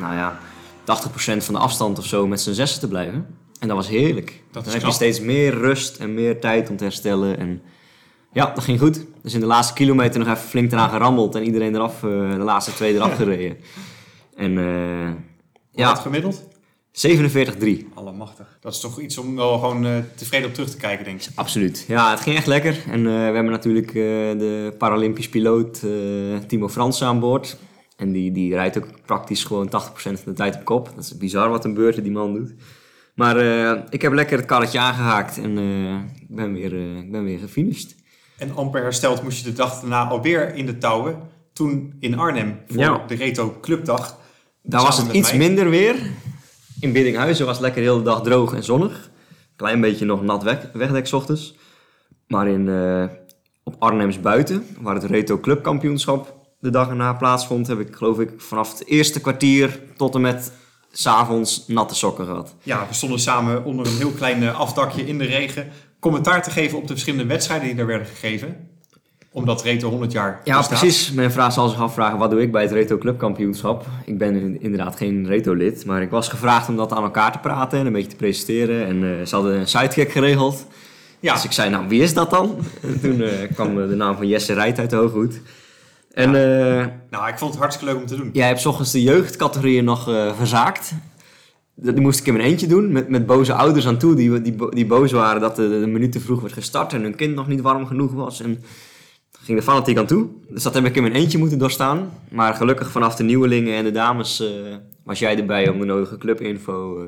nou 0.00 0.14
ja, 0.14 0.38
80% 0.84 1.44
van 1.44 1.54
de 1.54 1.60
afstand 1.60 1.98
of 1.98 2.06
zo 2.06 2.26
met 2.26 2.40
z'n 2.40 2.52
zessen 2.52 2.80
te 2.80 2.88
blijven. 2.88 3.26
En 3.60 3.68
dat 3.68 3.76
was 3.76 3.88
heerlijk. 3.88 4.42
Dat 4.50 4.64
dan 4.64 4.72
heb 4.72 4.82
je 4.82 4.92
steeds 4.92 5.20
meer 5.20 5.54
rust 5.54 5.96
en 5.96 6.14
meer 6.14 6.40
tijd 6.40 6.70
om 6.70 6.76
te 6.76 6.84
herstellen. 6.84 7.38
En 7.38 7.62
ja, 8.32 8.52
dat 8.54 8.64
ging 8.64 8.80
goed. 8.80 9.04
Dus 9.22 9.34
in 9.34 9.40
de 9.40 9.46
laatste 9.46 9.74
kilometer 9.74 10.18
nog 10.18 10.28
even 10.28 10.48
flink 10.48 10.72
eraan 10.72 10.90
gerammeld 10.90 11.34
en 11.34 11.44
iedereen 11.44 11.74
eraf, 11.74 12.00
de 12.00 12.36
laatste 12.38 12.74
twee 12.74 12.94
eraf 12.94 13.16
gereden. 13.22 13.56
En 14.36 14.58
eh, 14.58 15.12
Ja. 15.72 15.88
Wat 15.88 15.98
gemiddeld? 15.98 16.42
47-3. 16.96 17.84
Allemachtig. 17.94 18.58
Dat 18.60 18.72
is 18.72 18.80
toch 18.80 19.00
iets 19.00 19.18
om 19.18 19.36
wel 19.36 19.58
gewoon 19.58 19.86
eh, 19.86 19.96
tevreden 20.14 20.48
op 20.48 20.54
terug 20.54 20.70
te 20.70 20.76
kijken, 20.76 21.04
denk 21.04 21.22
ik. 21.22 21.28
Absoluut. 21.34 21.84
Ja, 21.88 22.10
het 22.10 22.20
ging 22.20 22.36
echt 22.36 22.46
lekker. 22.46 22.78
En 22.90 22.98
eh, 22.98 23.04
we 23.04 23.10
hebben 23.34 23.50
natuurlijk 23.50 23.88
eh, 23.88 23.94
de 23.94 24.74
Paralympisch 24.78 25.28
piloot 25.28 25.82
Timo 26.46 26.68
Fransen 26.68 27.06
aan 27.06 27.20
boord. 27.20 27.56
En 27.96 28.12
die, 28.12 28.32
die 28.32 28.54
rijdt 28.54 28.78
ook 28.78 28.86
praktisch 29.06 29.44
gewoon 29.44 29.66
80% 29.66 29.70
van 29.94 30.14
de 30.24 30.32
tijd 30.32 30.54
op 30.54 30.64
kop. 30.64 30.92
Dat 30.94 31.04
is 31.04 31.16
bizar 31.16 31.48
wat 31.48 31.64
een 31.64 31.74
beurten 31.74 32.02
die 32.02 32.12
man 32.12 32.34
doet. 32.34 32.54
Maar 33.14 33.36
ik 33.90 34.02
heb 34.02 34.12
lekker 34.12 34.36
het 34.38 34.46
karretje 34.46 34.78
aangehaakt 34.78 35.38
en 35.38 35.58
ik 36.20 36.36
ben 36.36 36.52
weer, 36.52 36.96
ik 36.96 37.10
ben 37.10 37.24
weer 37.24 37.38
gefinished. 37.38 37.94
En 38.38 38.54
amper 38.54 38.82
hersteld 38.82 39.22
moest 39.22 39.38
je 39.38 39.50
de 39.50 39.56
dag 39.56 39.80
daarna 39.80 40.08
alweer 40.08 40.54
in 40.54 40.66
de 40.66 40.78
touwen. 40.78 41.18
Toen 41.52 41.94
in 42.00 42.18
Arnhem 42.18 42.58
voor 42.66 42.78
Ja. 42.78 43.04
de 43.06 43.14
Reto 43.14 43.56
Clubdag. 43.60 44.18
Daar 44.62 44.82
was 44.82 44.98
het 44.98 45.12
iets 45.12 45.28
mij. 45.30 45.38
minder 45.38 45.70
weer. 45.70 45.96
In 46.80 46.92
Biddinghuizen 46.92 47.46
was 47.46 47.54
het 47.54 47.64
lekker 47.64 47.82
de 47.82 47.88
hele 47.88 48.02
dag 48.02 48.22
droog 48.22 48.54
en 48.54 48.64
zonnig. 48.64 49.10
Klein 49.56 49.80
beetje 49.80 50.04
nog 50.04 50.22
nat 50.22 50.42
weg, 50.42 50.70
wegdek 50.72 51.12
ochtends. 51.12 51.54
Maar 52.26 52.48
in, 52.48 52.68
eh, 52.68 53.04
op 53.64 53.76
Arnhems 53.78 54.20
buiten, 54.20 54.66
waar 54.80 54.94
het 54.94 55.04
Reto 55.04 55.40
Clubkampioenschap 55.40 56.34
de 56.60 56.70
dag 56.70 56.88
erna 56.88 57.12
plaatsvond, 57.12 57.66
heb 57.66 57.80
ik 57.80 57.96
geloof 57.96 58.18
ik 58.18 58.30
vanaf 58.36 58.78
het 58.78 58.86
eerste 58.86 59.20
kwartier 59.20 59.80
tot 59.96 60.14
en 60.14 60.20
met 60.20 60.52
s'avonds 60.92 61.64
natte 61.66 61.94
sokken 61.94 62.24
gehad. 62.24 62.54
Ja, 62.62 62.86
we 62.88 62.94
stonden 62.94 63.18
samen 63.18 63.64
onder 63.64 63.86
een 63.86 63.96
heel 63.96 64.10
klein 64.10 64.42
eh, 64.42 64.60
afdakje 64.60 65.06
in 65.06 65.18
de 65.18 65.24
regen. 65.24 65.68
Commentaar 66.00 66.42
te 66.42 66.50
geven 66.50 66.78
op 66.78 66.86
de 66.86 66.92
verschillende 66.92 67.26
wedstrijden 67.26 67.68
die 67.68 67.78
er 67.78 67.86
werden 67.86 68.06
gegeven. 68.06 68.70
Omdat 69.36 69.62
Reto 69.62 69.88
100 69.88 70.12
jaar 70.12 70.40
Ja, 70.44 70.56
bestaat. 70.58 70.78
precies. 70.78 71.12
Mijn 71.12 71.30
vraag 71.32 71.52
zal 71.52 71.68
zich 71.68 71.80
afvragen, 71.80 72.18
wat 72.18 72.30
doe 72.30 72.40
ik 72.42 72.52
bij 72.52 72.62
het 72.62 72.72
Reto 72.72 72.98
Clubkampioenschap? 72.98 73.86
Ik 74.04 74.18
ben 74.18 74.34
in- 74.34 74.62
inderdaad 74.62 74.96
geen 74.96 75.26
Reto-lid, 75.26 75.84
maar 75.86 76.02
ik 76.02 76.10
was 76.10 76.28
gevraagd 76.28 76.68
om 76.68 76.76
dat 76.76 76.92
aan 76.92 77.02
elkaar 77.02 77.32
te 77.32 77.38
praten 77.38 77.78
en 77.78 77.86
een 77.86 77.92
beetje 77.92 78.08
te 78.08 78.16
presenteren. 78.16 78.86
En 78.86 79.18
eh, 79.20 79.26
ze 79.26 79.34
hadden 79.34 79.54
een 79.58 79.68
sidekick 79.68 80.10
geregeld. 80.12 80.66
Ja, 81.20 81.32
Dus 81.34 81.44
ik 81.44 81.52
zei, 81.52 81.70
nou, 81.70 81.88
wie 81.88 82.02
is 82.02 82.14
dat 82.14 82.30
dan? 82.30 82.56
En 82.82 83.00
toen 83.00 83.20
eh, 83.22 83.30
kwam 83.54 83.80
eh, 83.82 83.88
de 83.88 83.94
naam 83.94 84.16
van 84.16 84.26
Jesse 84.28 84.52
Rijt 84.52 84.78
uit 84.78 84.90
de 84.90 84.96
hooghoed. 84.96 85.40
En 86.12 86.30
nou, 87.10 87.28
ik 87.28 87.38
vond 87.38 87.50
het 87.50 87.60
hartstikke 87.60 87.92
leuk 87.92 88.02
om 88.02 88.08
te 88.08 88.16
doen. 88.16 88.30
jij 88.32 88.46
hebt 88.46 88.66
ochtends 88.66 88.92
de 88.92 89.02
jeugdcategorieën 89.02 89.84
nog 89.84 90.04
verzaakt. 90.36 90.92
Dat 91.74 91.94
die 91.94 92.02
moest 92.04 92.20
ik 92.20 92.26
in 92.26 92.32
mijn 92.32 92.44
eentje 92.48 92.66
doen, 92.66 92.92
met, 92.92 93.08
met 93.08 93.26
boze 93.26 93.52
ouders 93.52 93.86
aan 93.86 93.96
toe, 93.98 94.14
die, 94.14 94.42
die, 94.42 94.54
die 94.70 94.86
boos 94.86 95.12
waren 95.12 95.40
dat 95.40 95.56
de, 95.56 95.68
de 95.80 95.86
minuut 95.86 96.12
te 96.12 96.20
vroeg 96.20 96.40
werd 96.40 96.52
gestart 96.52 96.92
en 96.92 97.02
hun 97.02 97.14
kind 97.14 97.34
nog 97.34 97.48
niet 97.48 97.60
warm 97.60 97.86
genoeg 97.86 98.12
was. 98.12 98.40
En 98.40 98.62
ging 99.42 99.58
er 99.58 99.64
fanatiek 99.64 99.98
aan 99.98 100.06
toe. 100.06 100.26
Dus 100.48 100.62
dat 100.62 100.74
heb 100.74 100.84
ik 100.84 100.96
in 100.96 101.02
mijn 101.02 101.14
eentje 101.14 101.38
moeten 101.38 101.58
doorstaan. 101.58 102.10
Maar 102.30 102.54
gelukkig 102.54 102.90
vanaf 102.90 103.14
de 103.16 103.24
nieuwelingen 103.24 103.74
en 103.76 103.84
de 103.84 103.90
dames 103.90 104.40
eh, 104.40 104.48
was 105.02 105.18
jij 105.18 105.36
erbij 105.38 105.68
om 105.68 105.78
de 105.78 105.84
nodige 105.84 106.18
clubinfo 106.18 107.00
eh, 107.00 107.06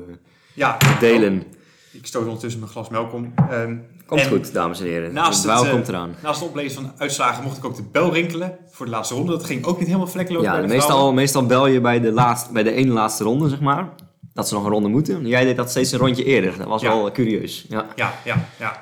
Ja, 0.53 0.77
te 0.77 0.95
delen. 0.99 1.43
Ik 1.91 2.05
stoot 2.05 2.25
ondertussen 2.25 2.59
mijn 2.59 2.71
glas 2.71 2.89
melk 2.89 3.13
om. 3.13 3.33
Ehm, 3.49 3.75
Komt 4.05 4.27
goed, 4.27 4.53
dames 4.53 4.79
en 4.79 4.85
heren. 4.85 5.13
Naast 5.13 5.43
het, 5.43 5.69
komt 5.69 5.87
eraan. 5.87 6.15
Naast 6.23 6.39
het 6.39 6.49
oplezen 6.49 6.73
van 6.81 6.83
de 6.83 6.89
uitslagen 7.01 7.43
mocht 7.43 7.57
ik 7.57 7.65
ook 7.65 7.75
de 7.75 7.83
bel 7.91 8.13
rinkelen 8.13 8.57
voor 8.71 8.85
de 8.85 8.91
laatste 8.91 9.13
ronde. 9.15 9.31
Dat 9.31 9.43
ging 9.43 9.65
ook 9.65 9.77
niet 9.77 9.87
helemaal 9.87 10.07
vlekkeloos 10.07 10.43
Ja, 10.43 10.51
bij 10.51 10.61
de 10.61 10.67
meestal, 10.67 10.87
vrouwen. 10.89 11.15
meestal 11.15 11.45
bel 11.45 11.67
je 11.67 11.81
bij 11.81 11.99
de, 11.99 12.11
laatste, 12.11 12.51
bij 12.53 12.63
de 12.63 12.71
ene 12.71 12.91
laatste 12.91 13.23
ronde, 13.23 13.49
zeg 13.49 13.59
maar. 13.59 13.89
Dat 14.33 14.47
ze 14.47 14.53
nog 14.53 14.63
een 14.63 14.69
ronde 14.71 14.89
moeten. 14.89 15.27
Jij 15.27 15.43
deed 15.43 15.55
dat 15.57 15.69
steeds 15.69 15.91
een 15.91 15.99
rondje 15.99 16.23
eerder. 16.23 16.57
Dat 16.57 16.67
was 16.67 16.81
Ja. 16.81 16.87
wel 16.89 17.11
curieus. 17.11 17.65
Ja. 17.69 17.85
Ja, 17.95 18.13
ja, 18.25 18.45
ja. 18.59 18.81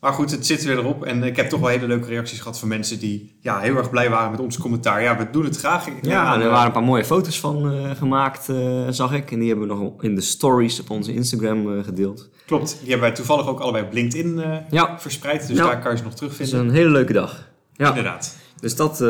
Maar 0.00 0.12
goed, 0.12 0.30
het 0.30 0.46
zit 0.46 0.64
weer 0.64 0.78
erop. 0.78 1.04
En 1.04 1.22
ik 1.22 1.36
heb 1.36 1.48
toch 1.48 1.60
wel 1.60 1.68
hele 1.68 1.86
leuke 1.86 2.06
reacties 2.08 2.38
gehad 2.40 2.58
van 2.58 2.68
mensen 2.68 2.98
die 2.98 3.36
ja, 3.40 3.58
heel 3.58 3.76
erg 3.76 3.90
blij 3.90 4.10
waren 4.10 4.30
met 4.30 4.40
ons 4.40 4.58
commentaar. 4.58 5.02
Ja, 5.02 5.16
we 5.16 5.26
doen 5.32 5.44
het 5.44 5.56
graag. 5.58 5.86
Ja, 6.02 6.34
en 6.34 6.40
er 6.40 6.48
waren 6.50 6.66
een 6.66 6.72
paar 6.72 6.82
mooie 6.82 7.04
foto's 7.04 7.40
van 7.40 7.72
eh, 7.72 7.90
gemaakt, 7.90 8.48
eh, 8.48 8.56
zag 8.88 9.12
ik. 9.12 9.30
En 9.30 9.38
die 9.38 9.48
hebben 9.48 9.68
we 9.68 9.74
nog 9.74 10.02
in 10.02 10.14
de 10.14 10.20
stories 10.20 10.80
op 10.80 10.90
onze 10.90 11.12
Instagram 11.14 11.76
eh, 11.78 11.84
gedeeld. 11.84 12.28
Klopt, 12.46 12.70
die 12.80 12.88
hebben 12.90 13.06
wij 13.06 13.16
toevallig 13.16 13.46
ook 13.48 13.60
allebei 13.60 13.84
op 13.84 13.92
LinkedIn 13.92 14.42
Ja, 14.70 14.98
verspreid. 15.00 15.46
Dus 15.46 15.56
Ja. 15.56 15.64
daar 15.66 15.78
kan 15.80 15.90
je 15.90 15.96
ze 15.96 16.02
nog 16.02 16.12
het 16.12 16.22
is 16.22 16.28
terugvinden. 16.28 16.68
een 16.68 16.74
hele 16.74 16.90
leuke 16.90 17.12
dag. 17.12 17.48
Ja, 17.72 17.88
Inderdaad. 17.88 18.36
dus 18.60 18.76
dat 18.76 19.04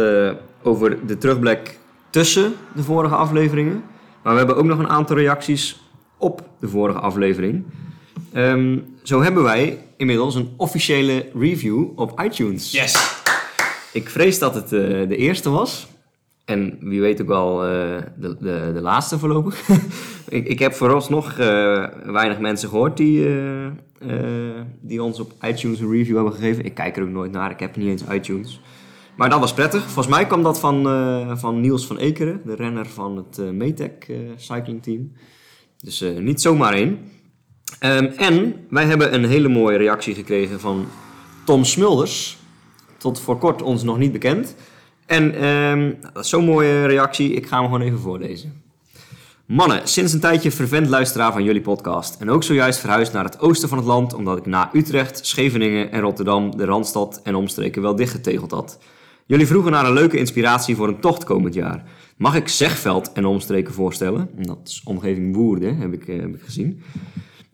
over 0.63 1.07
de 1.07 1.19
terugblik 1.19 1.79
tussen 2.11 2.53
de 2.75 2.83
vorige 2.83 3.15
afleveringen. 3.15 3.83
Maar 4.23 4.33
we 4.33 4.39
hebben 4.39 4.57
ook 4.57 4.65
nog 4.65 4.79
een 4.79 4.89
aantal 4.89 5.17
reacties 5.17 5.81
op 6.17 6.43
de 6.61 6.69
vorige 6.69 6.99
aflevering. 6.99 7.65
Ehm, 8.33 8.79
zo 9.03 9.23
hebben 9.23 9.43
wij 9.43 9.79
inmiddels 10.01 10.35
een 10.35 10.51
officiële 10.57 11.31
review 11.35 11.99
op 11.99 12.21
iTunes. 12.21 12.71
Yes. 12.71 13.23
Ik 13.93 14.09
vrees 14.09 14.39
dat 14.39 14.55
het 14.55 14.73
eh, 14.73 15.09
de 15.09 15.17
eerste 15.17 15.51
was. 15.51 15.89
En 16.45 16.77
wie 16.81 17.01
weet 17.01 17.21
ook 17.21 17.27
wel 17.27 17.65
eh, 17.65 18.03
de, 18.17 18.37
de, 18.41 18.71
de 18.75 18.81
laatste 18.81 19.19
voorlopig. 19.19 19.69
ik, 20.29 20.47
ik 20.47 20.59
heb 20.59 20.73
vooralsnog 20.73 21.39
eh 21.39 21.85
weinig 22.05 22.39
mensen 22.39 22.69
gehoord 22.69 22.97
die, 22.97 23.27
die 24.81 25.03
ons 25.03 25.21
op 25.21 25.33
iTunes 25.43 25.81
een 25.81 25.91
review 25.91 26.15
hebben 26.15 26.33
gegeven. 26.33 26.65
Ik 26.65 26.75
kijk 26.75 26.97
er 26.97 27.03
ook 27.03 27.09
nooit 27.09 27.33
naar, 27.33 27.51
ik 27.51 27.61
heb 27.61 27.77
niet 27.77 27.89
eens 27.89 28.13
iTunes. 28.13 28.61
Maar 29.17 29.31
dat 29.31 29.41
was 29.41 29.55
prettig. 29.55 29.83
Volgens 29.83 30.15
mij 30.15 30.27
kwam 30.27 30.43
dat 30.43 30.61
van, 30.61 30.83
van 31.39 31.61
Niels 31.61 31.87
van 31.87 31.99
Ekeren, 31.99 32.41
de 32.45 32.55
renner 32.55 32.87
van 32.87 33.17
het 33.17 33.53
Metec 33.53 34.09
eh, 34.09 34.17
Cycling 34.37 34.83
Team. 34.83 35.13
Dus 35.77 36.05
niet 36.19 36.41
zomaar 36.41 36.73
één. 36.73 36.99
Ehm, 37.79 38.05
en 38.05 38.67
wij 38.71 38.85
hebben 38.85 39.15
een 39.15 39.25
hele 39.25 39.49
mooie 39.49 39.77
reactie 39.77 40.15
gekregen 40.15 40.61
van 40.61 40.87
Tom 41.45 41.65
Smulders. 41.65 42.39
tot 42.97 43.21
voor 43.21 43.39
kort 43.39 43.63
ons 43.63 43.83
nog 43.83 43.99
niet 43.99 44.13
bekend. 44.13 44.55
En 45.07 45.35
ehm, 45.35 45.93
zo'n 46.15 46.45
mooie 46.45 46.87
reactie, 46.87 47.33
ik 47.33 47.47
ga 47.47 47.57
hem 47.57 47.65
gewoon 47.65 47.81
even 47.81 47.99
voorlezen. 47.99 48.63
Mannen, 49.47 49.89
sinds 49.89 50.13
een 50.13 50.21
tijdje 50.21 50.51
fervent 50.51 50.89
luisteraar 50.89 51.33
van 51.33 51.45
jullie 51.45 51.61
podcast. 51.61 52.21
En 52.21 52.31
ook 52.31 52.43
zojuist 52.43 52.79
verhuisd 52.79 53.13
naar 53.13 53.25
het 53.25 53.41
oosten 53.41 53.69
van 53.69 53.79
het 53.79 53.87
land, 53.87 54.15
omdat 54.15 54.39
ik 54.39 54.47
na 54.47 54.71
Utrecht, 54.73 55.27
Scheveningen 55.27 55.93
en 55.93 56.01
Rotterdam 56.01 56.57
de 56.57 56.65
Randstad 56.65 57.21
en 57.23 57.35
omstreken 57.35 57.83
wel 57.83 57.97
dichtgetegeld 57.97 58.51
had. 58.51 58.79
Jullie 59.27 59.47
vroegen 59.47 59.71
naar 59.71 59.87
een 59.87 59.93
leuke 59.93 60.19
inspiratie 60.19 60.77
voor 60.77 60.89
een 60.89 61.01
tocht 61.01 61.25
komend 61.25 61.55
jaar. 61.55 61.85
Mag 62.17 62.35
ik 62.35 62.49
Zegveld 62.49 63.13
en 63.13 63.25
omstreken 63.25 63.75
voorstellen? 63.75 64.31
Dat 64.37 64.59
is 64.65 64.83
omgeving 64.85 65.35
Woerden, 65.35 65.77
heb 65.77 65.93
ik, 65.93 66.09
eh, 66.09 66.21
heb 66.21 66.35
ik 66.35 66.43
gezien. 66.43 66.83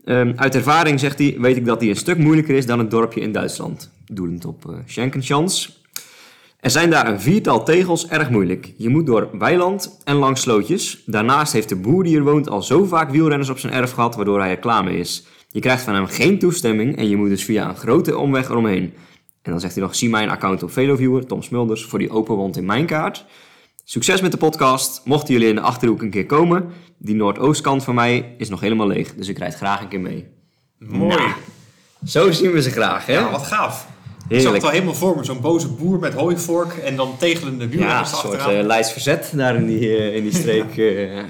Ehm, 0.07 0.33
uit 0.35 0.55
ervaring, 0.55 0.99
zegt 0.99 1.19
hij, 1.19 1.35
weet 1.39 1.57
ik 1.57 1.65
dat 1.65 1.79
die 1.79 1.89
een 1.89 1.95
stuk 1.95 2.17
moeilijker 2.17 2.55
is 2.55 2.65
dan 2.65 2.79
het 2.79 2.91
dorpje 2.91 3.21
in 3.21 3.31
Duitsland. 3.31 3.91
Doelend 4.05 4.45
op 4.45 4.65
uh, 4.69 4.75
Schenkenschans. 4.85 5.81
Er 6.59 6.69
zijn 6.69 6.89
daar 6.89 7.07
een 7.07 7.21
viertal 7.21 7.63
tegels 7.63 8.07
erg 8.07 8.29
moeilijk. 8.29 8.73
Je 8.77 8.89
moet 8.89 9.05
door 9.05 9.29
weiland 9.37 10.01
en 10.03 10.15
langs 10.15 10.41
slootjes. 10.41 11.03
Daarnaast 11.05 11.53
heeft 11.53 11.69
de 11.69 11.75
boer 11.75 12.03
die 12.03 12.11
hier 12.11 12.23
woont 12.23 12.49
al 12.49 12.61
zo 12.61 12.83
vaak 12.83 13.09
wielrenners 13.09 13.49
op 13.49 13.59
zijn 13.59 13.73
erf 13.73 13.91
gehad, 13.91 14.15
waardoor 14.15 14.39
hij 14.39 14.49
er 14.49 14.57
klaar 14.57 14.83
mee 14.83 14.99
is. 14.99 15.25
Je 15.51 15.59
krijgt 15.59 15.83
van 15.83 15.93
hem 15.93 16.05
geen 16.05 16.39
toestemming 16.39 16.97
en 16.97 17.09
je 17.09 17.15
moet 17.17 17.29
dus 17.29 17.43
via 17.43 17.69
een 17.69 17.75
grote 17.75 18.17
omweg 18.17 18.49
eromheen. 18.49 18.93
En 19.41 19.51
dan 19.51 19.59
zegt 19.59 19.73
hij 19.73 19.83
nog, 19.83 19.95
zie 19.95 20.09
mijn 20.09 20.29
account 20.29 20.63
op 20.63 20.71
Veloviewer, 20.71 21.25
Tom 21.25 21.41
Smulders, 21.41 21.85
voor 21.85 21.99
die 21.99 22.09
open 22.09 22.35
wond 22.35 22.57
in 22.57 22.65
mijn 22.65 22.85
kaart. 22.85 23.25
Succes 23.89 24.21
met 24.21 24.31
de 24.31 24.37
podcast. 24.37 25.01
Mochten 25.05 25.33
jullie 25.33 25.49
in 25.49 25.55
de 25.55 25.61
Achterhoek 25.61 26.01
een 26.01 26.09
keer 26.09 26.25
komen, 26.25 26.65
die 26.97 27.15
noordoostkant 27.15 27.83
van 27.83 27.95
mij 27.95 28.35
is 28.37 28.49
nog 28.49 28.59
helemaal 28.59 28.87
leeg. 28.87 29.13
Dus 29.15 29.27
ik 29.27 29.37
rijd 29.37 29.55
graag 29.55 29.81
een 29.81 29.87
keer 29.87 29.99
mee. 29.99 30.27
Mooi. 30.79 31.15
Nou, 31.15 31.31
zo 32.05 32.31
zien 32.31 32.51
we 32.51 32.61
ze 32.61 32.71
graag, 32.71 33.05
hè? 33.05 33.13
Ja, 33.13 33.31
wat 33.31 33.43
gaaf. 33.43 33.87
Ik 34.27 34.41
zag 34.41 34.53
het 34.53 34.63
al 34.63 34.69
helemaal 34.69 34.93
voor 34.93 35.15
me. 35.15 35.23
Zo'n 35.23 35.41
boze 35.41 35.67
boer 35.67 35.99
met 35.99 36.13
hooivork 36.13 36.73
en 36.73 36.95
dan 36.95 37.17
tegelende 37.17 37.63
Ja, 37.63 37.69
wielrenners 37.69 38.11
een 38.11 38.17
soort 38.17 38.33
achteraan. 38.35 38.59
eh 38.59 38.65
Leids 38.65 38.91
verzet 38.91 39.31
daar 39.35 39.55
in 39.55 39.65
die, 39.65 39.97
eh, 39.97 40.15
in 40.15 40.23
die 40.23 40.33
streek. 40.33 40.77
eh 40.77 41.23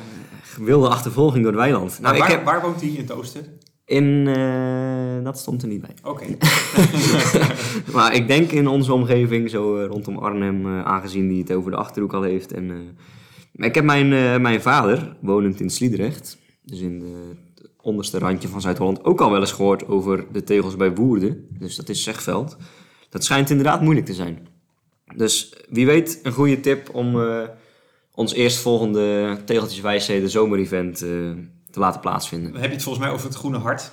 wilde 0.57 0.87
achtervolging 0.87 1.43
door 1.43 1.51
het 1.51 1.61
weiland. 1.61 1.99
Nou, 1.99 2.13
ik 2.15 2.21
waar, 2.21 2.29
heb 2.29 2.43
waar 2.43 2.61
woont 2.61 2.81
hij 2.81 2.89
in 2.89 2.97
het 3.01 3.11
oosten? 3.11 3.59
In... 3.87 4.27
eh, 4.27 5.23
dat 5.23 5.39
stond 5.39 5.61
er 5.61 5.67
niet 5.67 5.81
bij. 5.81 5.93
Oké. 6.03 6.25
Maar 7.93 8.15
ik 8.15 8.27
denk 8.27 8.51
in 8.51 8.67
onze 8.67 8.93
omgeving, 8.93 9.49
zo 9.49 9.77
eh, 9.77 9.87
rondom 9.87 10.17
Arnhem, 10.17 10.65
eh, 10.65 10.85
aangezien 10.85 11.27
die 11.27 11.39
het 11.39 11.51
over 11.51 11.71
de 11.71 11.77
Achterhoek 11.77 12.13
al 12.13 12.21
heeft. 12.21 12.53
En, 12.53 12.97
ik 13.53 13.75
heb 13.75 13.83
mijn, 13.83 14.41
mijn 14.41 14.61
vader, 14.61 15.17
wonend 15.21 15.59
in 15.59 15.69
Sliedrecht, 15.69 16.37
dus 16.61 16.79
in 16.79 16.99
de, 16.99 17.33
het 17.55 17.69
onderste 17.81 18.17
randje 18.17 18.47
van 18.47 18.61
Zuid-Holland, 18.61 19.03
ook 19.03 19.21
al 19.21 19.31
wel 19.31 19.39
eens 19.39 19.51
gehoord 19.51 19.87
over 19.87 20.25
de 20.31 20.43
tegels 20.43 20.75
bij 20.75 20.95
Woerden. 20.95 21.47
Dus 21.59 21.75
dat 21.75 21.89
is 21.89 22.03
Zegveld. 22.03 22.57
Dat 23.09 23.23
schijnt 23.23 23.49
inderdaad 23.49 23.81
moeilijk 23.81 24.05
te 24.05 24.13
zijn. 24.13 24.47
Dus 25.15 25.55
wie 25.69 25.85
weet, 25.85 26.19
een 26.23 26.31
goede 26.31 26.59
tip 26.59 26.89
om 26.95 27.21
ons 28.11 28.33
eerstvolgende 28.33 29.37
Tegeltjeswijsheden 29.45 30.29
zomerevent 30.29 31.01
eh 31.01 31.31
te 31.77 31.83
laten 31.83 32.01
plaatsvinden. 32.01 32.53
Heb 32.53 32.63
je 32.63 32.69
het 32.75 32.83
volgens 32.83 33.03
mij 33.05 33.13
over 33.13 33.27
het 33.27 33.35
Groene 33.37 33.57
Hart. 33.57 33.91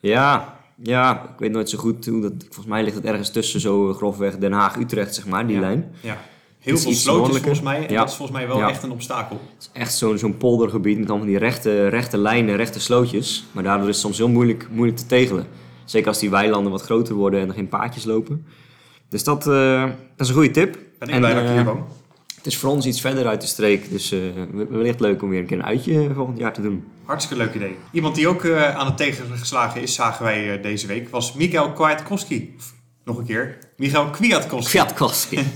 Ja, 0.00 0.56
ja, 0.82 1.22
ik 1.22 1.38
weet 1.38 1.52
nooit 1.52 1.70
zo 1.70 1.78
goed 1.78 2.06
hoe 2.06 2.20
dat. 2.20 2.32
Volgens 2.38 2.66
mij 2.66 2.82
ligt 2.82 2.96
het 2.96 3.04
ergens 3.04 3.30
tussen 3.30 3.60
zo 3.60 3.94
grofweg 3.94 4.38
Den 4.38 4.52
Haag-Utrecht, 4.52 5.14
zeg 5.14 5.26
maar, 5.26 5.46
die 5.46 5.54
Ja. 5.56 5.60
lijn. 5.62 5.94
Ja. 6.00 6.16
Heel 6.58 6.78
veel 6.78 6.92
slootjes 6.92 7.36
volgens 7.36 7.60
mij. 7.60 7.86
En 7.86 7.92
Ja. 7.92 7.98
dat 8.00 8.08
is 8.08 8.14
volgens 8.16 8.38
mij 8.38 8.46
wel 8.48 8.58
Ja. 8.58 8.68
echt 8.68 8.82
een 8.82 8.90
obstakel. 8.90 9.40
Het 9.54 9.62
is 9.62 9.80
echt 9.80 9.94
zo'n 9.94 10.18
zo'n 10.18 10.36
poldergebied 10.36 10.98
met 10.98 11.08
allemaal 11.10 11.26
die 11.26 11.38
rechte, 11.38 11.88
rechte 11.88 12.18
lijnen, 12.18 12.56
rechte 12.56 12.80
slootjes. 12.80 13.46
Maar 13.52 13.62
daardoor 13.62 13.88
is 13.88 13.94
het 13.94 14.04
soms 14.04 14.16
heel 14.18 14.28
moeilijk, 14.28 14.68
moeilijk 14.70 14.98
te 14.98 15.06
tegelen. 15.06 15.46
Zeker 15.84 16.08
als 16.08 16.18
die 16.18 16.30
weilanden 16.30 16.72
wat 16.72 16.82
groter 16.82 17.14
worden 17.14 17.40
en 17.40 17.48
er 17.48 17.54
geen 17.54 17.68
paadjes 17.68 18.04
lopen. 18.04 18.46
Dus 19.08 19.24
dat, 19.24 19.46
eh, 19.46 19.82
dat 19.82 19.92
is 20.26 20.28
een 20.28 20.34
goede 20.34 20.50
tip. 20.50 20.72
Ben 20.98 21.08
ik 21.08 21.14
En, 21.14 21.20
blij 21.20 21.34
dat 21.34 21.42
ik 21.42 21.48
eh, 21.48 21.54
hier 21.54 21.64
woon. 21.64 21.86
Het 22.38 22.46
is 22.46 22.56
voor 22.56 22.70
ons 22.70 22.86
iets 22.86 23.00
verder 23.00 23.26
uit 23.26 23.40
de 23.40 23.46
streek, 23.46 23.90
dus 23.90 24.12
eh, 24.12 24.20
wellicht 24.68 25.00
leuk 25.00 25.22
om 25.22 25.28
weer 25.28 25.40
een 25.40 25.46
keer 25.46 25.58
een 25.58 25.64
uitje 25.64 26.10
volgend 26.14 26.38
jaar 26.38 26.52
te 26.52 26.62
doen. 26.62 26.84
Hartstikke 27.04 27.44
leuk 27.44 27.54
idee. 27.54 27.76
Iemand 27.92 28.14
die 28.14 28.28
ook 28.28 28.44
eh, 28.44 28.76
aan 28.76 28.86
het 28.86 28.96
tegengeslagen 28.96 29.82
is, 29.82 29.94
zagen 29.94 30.24
wij 30.24 30.56
eh, 30.56 30.62
deze 30.62 30.86
week, 30.86 31.08
was 31.08 31.32
Mikael 31.32 31.72
Kwiatkowski. 31.72 32.56
Nog 33.04 33.18
een 33.18 33.24
keer. 33.24 33.58
Michael 33.76 34.10
Kwiatkowski. 34.10 34.70
Kwiatkowski. 34.78 35.48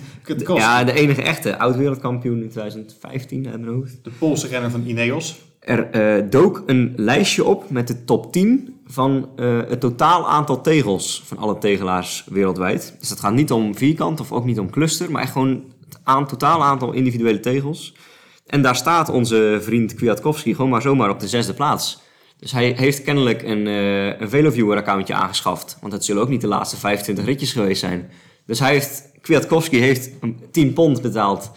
Ja, 0.54 0.84
de 0.84 0.92
enige 0.92 1.22
echte 1.22 1.58
oud-wereldkampioen 1.58 2.42
in 2.42 2.48
2015 2.48 3.48
uit 3.48 3.60
mijn 3.60 3.74
hoofd. 3.74 3.98
De 4.02 4.10
Poolse 4.18 4.48
renner 4.48 4.70
van 4.70 4.86
Ineos. 4.86 5.40
Er 5.62 5.90
eh, 5.90 6.30
dook 6.30 6.62
een 6.66 6.92
lijstje 6.96 7.44
op 7.44 7.70
met 7.70 7.86
de 7.86 8.04
top 8.04 8.32
10 8.32 8.80
van 8.86 9.28
eh, 9.36 9.58
het 9.68 9.80
totaal 9.80 10.28
aantal 10.28 10.60
tegels 10.60 11.22
van 11.24 11.38
alle 11.38 11.58
tegelaars 11.58 12.24
wereldwijd. 12.30 12.94
Dus 12.98 13.08
dat 13.08 13.20
gaat 13.20 13.34
niet 13.34 13.52
om 13.52 13.76
vierkant 13.76 14.20
of 14.20 14.32
ook 14.32 14.44
niet 14.44 14.58
om 14.58 14.70
cluster, 14.70 15.10
maar 15.10 15.22
echt 15.22 15.32
gewoon 15.32 15.64
aan, 16.02 16.26
totaal 16.26 16.62
aantal 16.64 16.92
individuele 16.92 17.40
tegels. 17.40 17.94
En 18.46 18.62
daar 18.62 18.76
staat 18.76 19.08
onze 19.08 19.58
vriend 19.62 19.94
Kwiatkowski 19.94 20.54
gewoon 20.54 20.70
maar 20.70 20.82
zomaar 20.82 21.10
op 21.10 21.20
de 21.20 21.28
zesde 21.28 21.54
plaats. 21.54 22.00
Dus 22.38 22.52
hij 22.52 22.74
heeft 22.76 23.02
kennelijk 23.02 23.42
een, 23.42 23.66
eh 23.66 24.20
een 24.20 24.30
Veloviewer-accountje 24.30 25.14
aangeschaft. 25.14 25.76
Want 25.80 25.92
het 25.92 26.04
zullen 26.04 26.22
ook 26.22 26.28
niet 26.28 26.40
de 26.40 26.46
laatste 26.46 26.76
25 26.76 27.24
ritjes 27.24 27.52
geweest 27.52 27.80
zijn. 27.80 28.10
Dus 28.46 28.58
hij 28.58 28.72
heeft, 28.72 29.10
Kwiatkowski 29.20 29.80
heeft 29.80 30.10
een 30.20 30.40
10 30.50 30.72
pond 30.72 31.02
betaald 31.02 31.50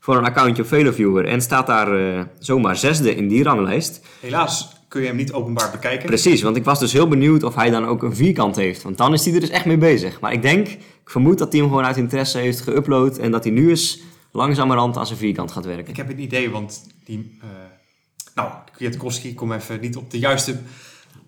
voor 0.00 0.16
een 0.16 0.24
accountje 0.24 0.62
op 0.62 0.68
Veloviewer. 0.68 1.26
En 1.26 1.40
staat 1.40 1.66
daar 1.66 2.16
eh, 2.16 2.22
zomaar 2.38 2.76
zesde 2.76 3.14
in 3.14 3.28
die 3.28 3.42
ranglijst. 3.42 4.00
Helaas 4.20 4.79
kun 4.90 5.00
je 5.00 5.06
hem 5.06 5.16
niet 5.16 5.32
openbaar 5.32 5.70
bekijken. 5.70 6.06
Precies, 6.06 6.42
want 6.42 6.56
ik 6.56 6.64
was 6.64 6.78
dus 6.78 6.92
heel 6.92 7.08
benieuwd 7.08 7.42
of 7.42 7.54
hij 7.54 7.70
dan 7.70 7.86
ook 7.86 8.02
een 8.02 8.14
vierkant 8.14 8.56
heeft. 8.56 8.82
Want 8.82 8.98
dan 8.98 9.12
is 9.12 9.24
hij 9.24 9.34
er 9.34 9.40
dus 9.40 9.48
echt 9.50 9.64
mee 9.64 9.78
bezig. 9.78 10.20
Maar 10.20 10.32
ik 10.32 10.42
denk, 10.42 10.68
ik 10.68 10.80
vermoed 11.04 11.38
dat 11.38 11.52
hij 11.52 11.60
hem 11.60 11.68
gewoon 11.68 11.84
uit 11.84 11.96
interesse 11.96 12.38
heeft 12.38 12.62
geüpload. 12.70 13.20
En 13.20 13.30
dat 13.30 13.44
hij 13.44 13.52
nu 13.52 13.68
eens 13.68 14.00
langzamerhand 14.32 14.96
aan 14.96 15.06
zijn 15.06 15.18
vierkant 15.18 15.52
gaat 15.52 15.64
werken. 15.64 15.88
Ik 15.88 15.96
heb 15.96 16.10
een 16.10 16.20
idee, 16.20 16.50
want 16.50 16.86
die... 17.04 17.38
eh, 17.42 17.48
nou, 18.34 18.50
Kwiatkowski, 18.72 19.28
ik 19.28 19.36
kom 19.36 19.52
even 19.52 19.80
niet 19.80 19.96
op 19.96 20.10
de 20.10 20.18
juiste 20.18 20.56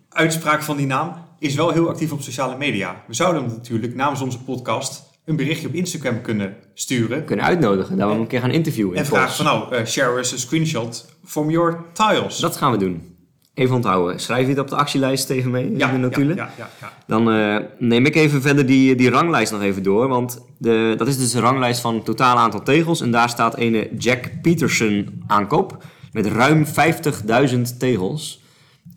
uitspraak 0.09 0.63
van 0.63 0.77
die 0.77 0.87
naam, 0.87 1.15
is 1.39 1.55
wel 1.55 1.71
heel 1.71 1.89
actief 1.89 2.13
op 2.13 2.23
sociale 2.23 2.57
media. 2.57 3.05
We 3.07 3.15
zouden 3.15 3.43
hem 3.43 3.53
natuurlijk 3.53 3.95
namens 3.95 4.21
onze 4.21 4.39
podcast 4.43 5.03
een 5.25 5.37
berichtje 5.37 5.69
op 5.69 5.75
Instagram 5.75 6.21
kunnen 6.21 6.57
sturen. 6.75 7.25
kunnen 7.25 7.45
uitnodigen, 7.45 7.97
dat 7.97 8.07
we 8.07 8.13
hem 8.13 8.21
een 8.23 8.27
keer 8.27 8.41
gaan 8.41 8.51
interviewen. 8.51 8.95
in 8.95 9.01
En 9.01 9.07
vragen 9.07 9.27
Pols. 9.27 9.37
van 9.37 9.47
nou, 9.47 9.75
eh, 9.75 9.87
share 9.87 10.19
us 10.19 10.35
a 10.35 10.37
screenshot 10.37 11.07
from 11.25 11.51
your 11.51 11.85
tiles. 11.93 12.39
Dat 12.39 12.57
gaan 12.57 12.73
we 12.73 12.79
doen. 12.79 13.12
Even 13.55 13.75
onthouden. 13.75 14.21
Schrijf 14.21 14.43
je 14.43 14.49
het 14.49 14.59
op 14.59 14.69
de 14.69 14.77
actielijst 14.77 15.31
even 15.31 15.51
mee 15.51 15.65
in 15.65 15.79
de 15.79 15.99
notulen? 15.99 16.37
ja, 16.37 16.51
ja, 16.59 16.71
ja. 16.81 16.93
Dan 17.07 17.31
eh, 17.31 17.57
neem 17.79 18.07
ik 18.07 18.15
even 18.15 18.43
verder 18.43 18.67
die, 18.67 18.95
die 18.95 19.11
ranglijst 19.11 19.53
nog 19.53 19.63
even 19.63 19.83
door. 19.83 20.09
Want 20.09 20.45
de, 20.59 20.95
dat 20.97 21.09
is 21.09 21.19
dus 21.19 21.33
de 21.33 21.41
ranglijst 21.41 21.81
van 21.81 21.95
het 21.95 22.05
totale 22.05 22.41
aantal 22.41 22.63
tegels. 22.63 23.01
En 23.01 23.11
daar 23.11 23.29
staat 23.29 23.57
ene 23.57 23.91
Jack 23.99 24.31
Peterson 24.43 25.23
aan 25.27 25.47
kop. 25.47 25.85
Met 26.13 26.27
ruim 26.27 26.65
50.000 26.67 27.61
tegels. 27.79 28.43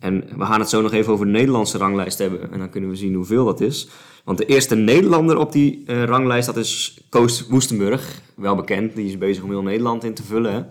En 0.00 0.24
we 0.36 0.44
gaan 0.44 0.60
het 0.60 0.68
zo 0.68 0.82
nog 0.82 0.92
even 0.92 1.12
over 1.12 1.26
de 1.26 1.32
Nederlandse 1.32 1.78
ranglijst 1.78 2.18
hebben. 2.18 2.52
En 2.52 2.58
dan 2.58 2.70
kunnen 2.70 2.90
we 2.90 2.96
zien 2.96 3.14
hoeveel 3.14 3.44
dat 3.44 3.60
is. 3.60 3.88
Want 4.24 4.38
de 4.38 4.46
eerste 4.46 4.74
Nederlander 4.74 5.38
op 5.38 5.52
die 5.52 5.82
eh, 5.86 6.04
ranglijst, 6.04 6.46
dat 6.46 6.56
is 6.56 7.00
Koos 7.08 7.46
Woestenburg. 7.46 8.20
Wel 8.34 8.54
bekend, 8.54 8.94
die 8.94 9.06
is 9.06 9.18
bezig 9.18 9.42
om 9.42 9.50
heel 9.50 9.62
Nederland 9.62 10.04
in 10.04 10.14
te 10.14 10.22
vullen. 10.22 10.68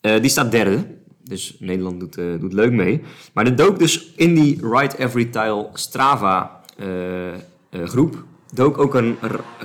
Eh, 0.00 0.20
die 0.20 0.30
staat 0.30 0.50
derde. 0.50 0.84
Dus 1.24 1.56
Nederland 1.58 2.00
doet, 2.00 2.18
eh, 2.18 2.24
doet 2.40 2.52
leuk 2.52 2.72
mee. 2.72 3.00
Maar 3.32 3.46
er 3.46 3.56
dook 3.56 3.78
dus 3.78 4.12
in 4.16 4.34
die 4.34 4.58
Ride 4.62 4.98
Every 4.98 5.24
Tile 5.24 5.68
Strava 5.72 6.60
eh, 6.76 7.32
eh, 7.32 7.38
groep... 7.70 8.24
dook 8.54 8.78
ook 8.78 8.94
een 8.94 9.16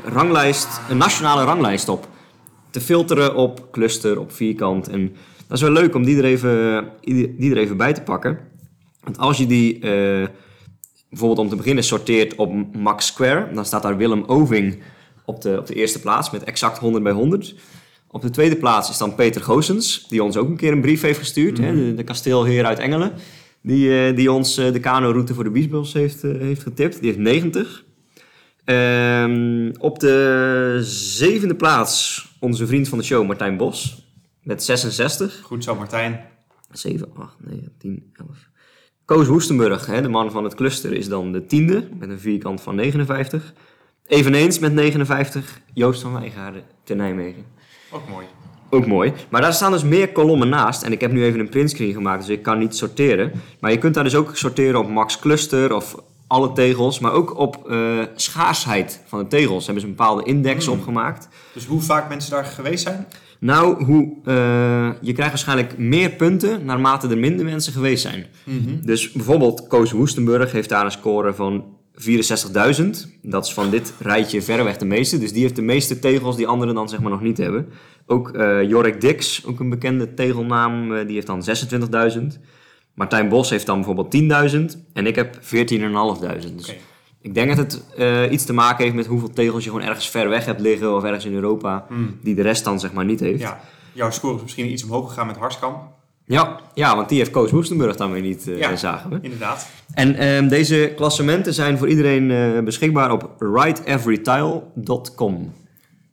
ranglijst, 0.04 0.68
een 0.90 0.98
nationale 0.98 1.44
ranglijst 1.44 1.90
op. 1.90 2.08
Te 2.70 2.82
filteren 2.82 3.36
op 3.36 3.68
cluster, 3.72 4.20
op 4.20 4.32
vierkant. 4.32 4.88
En 4.88 5.16
dat 5.48 5.58
is 5.58 5.64
wel 5.64 5.72
leuk 5.72 5.96
om 5.96 6.04
die 6.06 6.18
er 6.18 6.26
even, 6.26 6.88
die 7.38 7.52
er 7.52 7.58
even 7.58 7.78
bij 7.78 7.94
te 7.94 8.02
pakken. 8.02 8.40
Want 9.04 9.18
als 9.18 9.38
je 9.38 9.46
die 9.46 9.80
bijvoorbeeld 11.10 11.40
om 11.40 11.50
te 11.50 11.56
beginnen 11.56 11.84
sorteert 11.84 12.36
op 12.36 12.76
Max 12.76 13.06
Square... 13.06 13.54
dan 13.54 13.66
staat 13.66 13.82
daar 13.82 13.98
Willem 13.98 14.24
Oving 14.26 14.82
op 15.26 15.42
de, 15.42 15.58
op 15.60 15.66
de 15.66 15.74
eerste 15.74 16.00
plaats 16.00 16.32
met 16.32 16.44
exact 16.44 16.78
100 16.78 17.04
bij 17.04 17.14
100... 17.14 17.56
Op 18.10 18.22
de 18.22 18.30
tweede 18.30 18.56
plaats 18.56 18.90
is 18.90 18.98
dan 18.98 19.16
Peter 19.16 19.42
Goossens, 19.42 20.08
die 20.10 20.24
ons 20.24 20.38
ook 20.38 20.48
een 20.48 20.58
keer 20.58 20.72
een 20.72 20.82
brief 20.82 21.02
heeft 21.02 21.20
gestuurd. 21.20 21.58
hè, 21.58 21.76
de, 21.76 21.94
de 21.94 22.04
kasteelheer 22.04 22.66
uit 22.66 22.80
Engelen. 22.80 23.12
Die, 23.62 24.08
eh, 24.08 24.16
die 24.16 24.32
ons 24.32 24.58
eh, 24.58 24.72
de 24.72 24.80
kano-route 24.80 25.34
voor 25.34 25.44
de 25.44 25.50
Biesbos 25.50 25.94
heeft, 25.94 26.24
eh, 26.24 26.32
heeft 26.38 26.62
getipt. 26.62 27.00
Die 27.00 27.10
heeft 27.10 27.22
90. 27.22 27.86
Ehm, 28.64 29.72
op 29.80 30.00
de 30.00 30.80
zevende 30.82 31.56
plaats 31.56 32.26
onze 32.40 32.68
vriend 32.68 32.88
van 32.90 32.98
de 32.98 33.04
show, 33.04 33.28
Martijn 33.28 33.58
Bos. 33.58 34.06
Met 34.44 34.64
66. 34.64 35.40
Goed 35.44 35.64
zo, 35.64 35.76
Martijn. 35.76 36.26
7, 36.72 37.10
8, 37.16 37.36
9, 37.40 37.74
10, 37.78 38.12
11. 38.14 38.50
Koos 39.06 39.28
Woestenburg, 39.28 39.86
hè, 39.86 40.02
de 40.02 40.08
man 40.08 40.32
van 40.32 40.44
het 40.44 40.56
cluster, 40.56 40.94
is 40.94 41.08
dan 41.08 41.32
de 41.32 41.46
tiende. 41.46 41.88
Met 42.00 42.10
een 42.10 42.20
vierkant 42.20 42.62
van 42.62 42.76
59. 42.76 43.54
Eveneens 44.08 44.60
met 44.60 44.74
59. 44.74 45.62
Joost 45.74 46.02
van 46.02 46.14
Wijngaarden 46.14 46.64
te 46.84 46.94
Nijmegen. 46.94 47.57
Ook 47.98 48.10
mooi. 48.10 48.25
Ook 48.70 48.88
mooi. 48.88 49.13
Maar 49.30 49.42
daar 49.42 49.54
staan 49.54 49.72
dus 49.72 49.84
meer 49.84 50.12
kolommen 50.12 50.50
naast. 50.50 50.84
En 50.84 50.92
ik 50.92 51.01
heb 51.01 51.12
nu 51.12 51.24
even 51.24 51.39
een 51.39 51.50
printscreen 51.50 51.94
gemaakt, 51.94 52.25
dus 52.25 52.36
ik 52.36 52.44
kan 52.44 52.58
niet 52.60 52.75
sorteren. 52.75 53.32
Maar 53.60 53.72
je 53.72 53.77
kunt 53.77 53.94
daar 53.94 54.04
dus 54.04 54.16
ook 54.16 54.36
sorteren 54.38 54.80
op 54.80 54.89
Max 54.89 55.20
Cluster 55.20 55.74
of 55.75 55.96
alle 56.27 56.51
tegels, 56.54 57.00
maar 57.00 57.12
ook 57.12 57.38
op 57.38 57.70
eh, 57.70 58.00
schaarsheid 58.16 59.01
van 59.08 59.20
de 59.20 59.27
tegels. 59.27 59.66
Hebben 59.66 59.84
ze 59.84 59.89
een 59.89 59.96
bepaalde 59.96 60.24
index 60.24 60.66
Hmm. 60.66 60.74
opgemaakt. 60.74 61.27
Dus 61.54 61.66
hoe 61.66 61.82
vaak 61.82 62.10
mensen 62.10 62.32
daar 62.32 62.46
geweest 62.46 62.84
zijn? 62.84 63.08
Nou, 63.39 63.84
hoe, 63.84 64.13
eh, 64.25 64.89
je 65.01 65.13
krijgt 65.13 65.32
waarschijnlijk 65.32 65.77
meer 65.77 66.10
punten 66.10 66.66
naarmate 66.66 67.08
er 67.08 67.18
minder 67.18 67.46
mensen 67.46 67.74
geweest 67.74 68.01
zijn. 68.01 68.25
Dus 68.84 69.12
bijvoorbeeld 69.12 69.68
Koos 69.68 69.92
Woestenburg 69.92 70.51
heeft 70.51 70.70
daar 70.70 70.86
een 70.86 70.92
score 70.92 71.34
van 71.34 71.63
64.000. 71.98 73.20
Dat 73.22 73.46
is 73.46 73.54
van 73.54 73.70
dit 73.70 73.94
rijtje 74.00 74.42
verreweg 74.42 74.77
de 74.77 74.86
meeste. 74.86 75.20
Dus 75.20 75.34
die 75.34 75.42
heeft 75.42 75.56
de 75.56 75.62
meeste 75.62 76.00
tegels 76.00 76.36
die 76.36 76.48
anderen 76.48 76.75
dan 76.75 76.89
zeg 76.89 77.00
maar 77.00 77.12
nog 77.12 77.22
niet 77.22 77.38
hebben. 77.38 77.70
Ook 78.06 78.30
eh 78.30 78.63
Jorik 78.63 79.01
Dix, 79.01 79.46
ook 79.46 79.60
een 79.60 79.70
bekende 79.70 80.13
tegelnaam, 80.13 80.94
eh, 80.94 81.06
die 81.06 81.16
heeft 81.16 81.27
dan 81.27 81.44
26.000. 81.44 82.39
Martijn 82.94 83.30
Bos 83.30 83.50
heeft 83.50 83.66
dan 83.66 83.75
bijvoorbeeld 83.75 84.12
10.000. 84.12 84.77
En 84.94 85.08
ik 85.08 85.16
heb 85.16 85.38
14.500. 85.42 86.56
Dus 86.56 86.75
ik 87.22 87.34
denk 87.34 87.56
dat 87.56 87.58
het 87.58 87.84
eh, 87.98 88.32
iets 88.32 88.46
te 88.46 88.54
maken 88.54 88.84
heeft 88.84 88.96
met 88.96 89.06
hoeveel 89.06 89.34
tegels 89.34 89.63
je 89.63 89.70
gewoon 89.70 89.88
ergens 89.88 90.10
ver 90.10 90.30
weg 90.30 90.46
hebt 90.46 90.60
liggen. 90.60 90.96
Of 90.96 91.04
ergens 91.04 91.25
in 91.25 91.34
Europa. 91.34 91.88
Die 92.22 92.36
de 92.36 92.42
rest 92.42 92.63
dan 92.63 92.80
zeg 92.80 92.94
maar 92.94 93.06
niet 93.06 93.20
heeft. 93.20 93.42
Ja, 93.42 93.60
jouw 93.94 94.12
score 94.12 94.36
is 94.36 94.42
misschien 94.42 94.72
iets 94.72 94.84
omhoog 94.84 95.08
gegaan 95.08 95.27
met 95.27 95.38
Harskamp. 95.38 95.97
Ja, 96.29 96.60
ja, 96.74 96.96
want 96.96 97.10
die 97.10 97.17
heeft 97.17 97.31
Koos 97.31 97.51
Woestenburg 97.51 97.96
dan 97.96 98.12
weer 98.12 98.22
niet, 98.22 98.43
Ja. 98.46 98.75
zagen 98.75 99.10
we. 99.10 99.19
Inderdaad. 99.22 99.69
En 99.93 100.15
ehm, 100.15 100.48
deze 100.48 100.93
klassementen 100.96 101.53
zijn 101.53 101.77
voor 101.77 101.89
iedereen 101.89 102.31
eh, 102.31 102.60
beschikbaar 102.63 103.12
op 103.12 103.36
writeeverytile.com. 103.39 105.53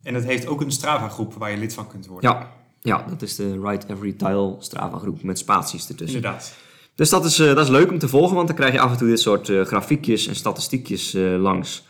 En 0.02 0.14
het 0.14 0.24
heeft 0.24 0.46
ook 0.46 0.60
een 0.60 0.70
Strava-groep 0.70 1.34
waar 1.34 1.50
je 1.50 1.56
lid 1.56 1.74
van 1.74 1.86
kunt 1.86 2.06
worden. 2.06 2.30
Ja, 2.30 2.50
ja, 2.80 3.04
dat 3.08 3.22
is 3.22 3.36
de 3.36 3.60
Write 3.60 3.86
Every 3.92 4.12
Tile 4.12 4.56
Strava 4.58 4.98
groep 4.98 5.22
met 5.22 5.38
spaties 5.38 5.88
ertussen. 5.88 6.16
Inderdaad. 6.16 6.54
Dus 6.94 7.10
dat 7.10 7.24
is, 7.24 7.38
eh, 7.38 7.46
dat 7.46 7.64
is 7.64 7.68
leuk 7.70 7.90
om 7.90 7.98
te 7.98 8.08
volgen, 8.08 8.34
want 8.34 8.46
dan 8.46 8.56
krijg 8.56 8.72
je 8.72 8.80
af 8.80 8.90
en 8.90 8.96
toe 8.98 9.08
dit 9.08 9.20
soort 9.20 9.50
grafiekjes 9.62 10.26
en 10.26 10.34
statistiekjes 10.36 11.12
langs. 11.38 11.86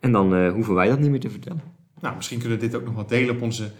En 0.00 0.12
dan 0.12 0.48
hoeven 0.48 0.74
wij 0.74 0.88
dat 0.88 0.98
niet 0.98 1.10
meer 1.10 1.20
te 1.20 1.30
vertellen. 1.30 1.62
Nou, 2.00 2.16
misschien 2.16 2.38
kunnen 2.38 2.58
we 2.58 2.66
dit 2.66 2.74
ook 2.74 2.84
nog 2.84 2.94
wat 2.94 3.08
delen 3.08 3.34
op 3.34 3.42
onze 3.42 3.70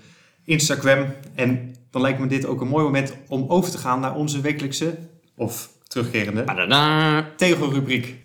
Instagram. 0.45 1.07
En 1.35 1.70
dan 1.91 2.03
lijkt 2.03 2.19
me 2.19 2.27
dit 2.27 2.47
ook 2.47 2.61
een 2.61 2.69
mooi 2.69 2.85
moment 2.85 3.17
om 3.29 3.45
over 3.49 3.71
te 3.71 3.79
gaan 3.79 4.01
naar 4.01 4.15
onze 4.15 4.41
wekelijkse, 4.41 4.99
of 5.37 5.71
terugkerende, 5.83 6.45
tegelrubriek. 7.37 8.17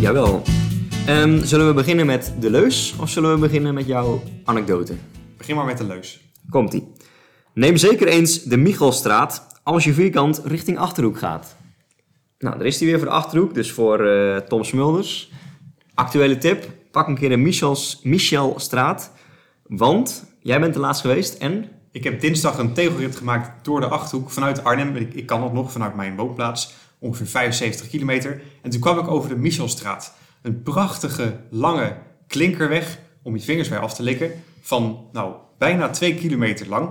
Jawel. 0.00 0.42
Ehm, 1.06 1.42
zullen 1.42 1.66
we 1.66 1.74
beginnen 1.74 2.06
met 2.06 2.34
de 2.40 2.50
leus 2.50 2.94
of 3.00 3.08
zullen 3.08 3.34
we 3.34 3.40
beginnen 3.40 3.74
met 3.74 3.86
jouw 3.86 4.22
anekdote? 4.44 4.94
Begin 5.36 5.56
maar 5.56 5.64
met 5.64 5.78
de 5.78 5.86
leus. 5.86 6.20
Komt-ie. 6.50 6.92
Neem 7.54 7.76
zeker 7.76 8.06
eens 8.06 8.42
de 8.42 8.56
Michelstraat 8.56 9.46
als 9.62 9.84
je 9.84 9.92
vierkant 9.92 10.42
richting 10.44 10.78
Achterhoek 10.78 11.18
gaat. 11.18 11.56
Nou, 12.38 12.56
daar 12.58 12.66
is 12.66 12.78
hij 12.78 12.88
weer 12.88 12.98
voor 12.98 13.08
de 13.08 13.14
Achterhoek, 13.14 13.54
dus 13.54 13.72
voor 13.72 14.06
eh, 14.06 14.36
Tom 14.36 14.64
Smulders. 14.64 15.30
Actuele 15.94 16.38
tip, 16.38 16.72
pak 16.90 17.06
een 17.06 17.18
keer 17.18 17.28
de 17.28 17.36
Michels, 17.36 18.00
Michelstraat, 18.02 19.12
want 19.66 20.24
jij 20.40 20.60
bent 20.60 20.74
er 20.74 20.80
laatst 20.80 21.00
geweest 21.00 21.34
en... 21.34 21.68
Ik 21.90 22.04
heb 22.04 22.20
dinsdag 22.20 22.58
een 22.58 22.72
tegelrit 22.72 23.16
gemaakt 23.16 23.64
door 23.64 23.80
de 23.80 23.88
Achterhoek 23.88 24.30
vanuit 24.30 24.64
Arnhem. 24.64 24.96
Ik, 24.96 25.14
ik 25.14 25.26
kan 25.26 25.40
dat 25.40 25.52
nog 25.52 25.72
vanuit 25.72 25.94
mijn 25.94 26.16
woonplaats, 26.16 26.74
ongeveer 26.98 27.26
75 27.26 27.88
kilometer. 27.88 28.42
En 28.62 28.70
toen 28.70 28.80
kwam 28.80 28.98
ik 28.98 29.08
over 29.08 29.28
de 29.28 29.36
Michelstraat. 29.36 30.14
Een 30.42 30.62
prachtige, 30.62 31.40
lange 31.50 31.96
klinkerweg 32.26 32.98
om 33.22 33.36
je 33.36 33.42
vingers 33.42 33.68
bij 33.68 33.78
af 33.78 33.94
te 33.94 34.02
likken. 34.02 34.30
Van 34.60 35.06
nou, 35.12 35.34
bijna 35.58 35.90
2 35.90 36.14
kilometer 36.14 36.68
lang. 36.68 36.90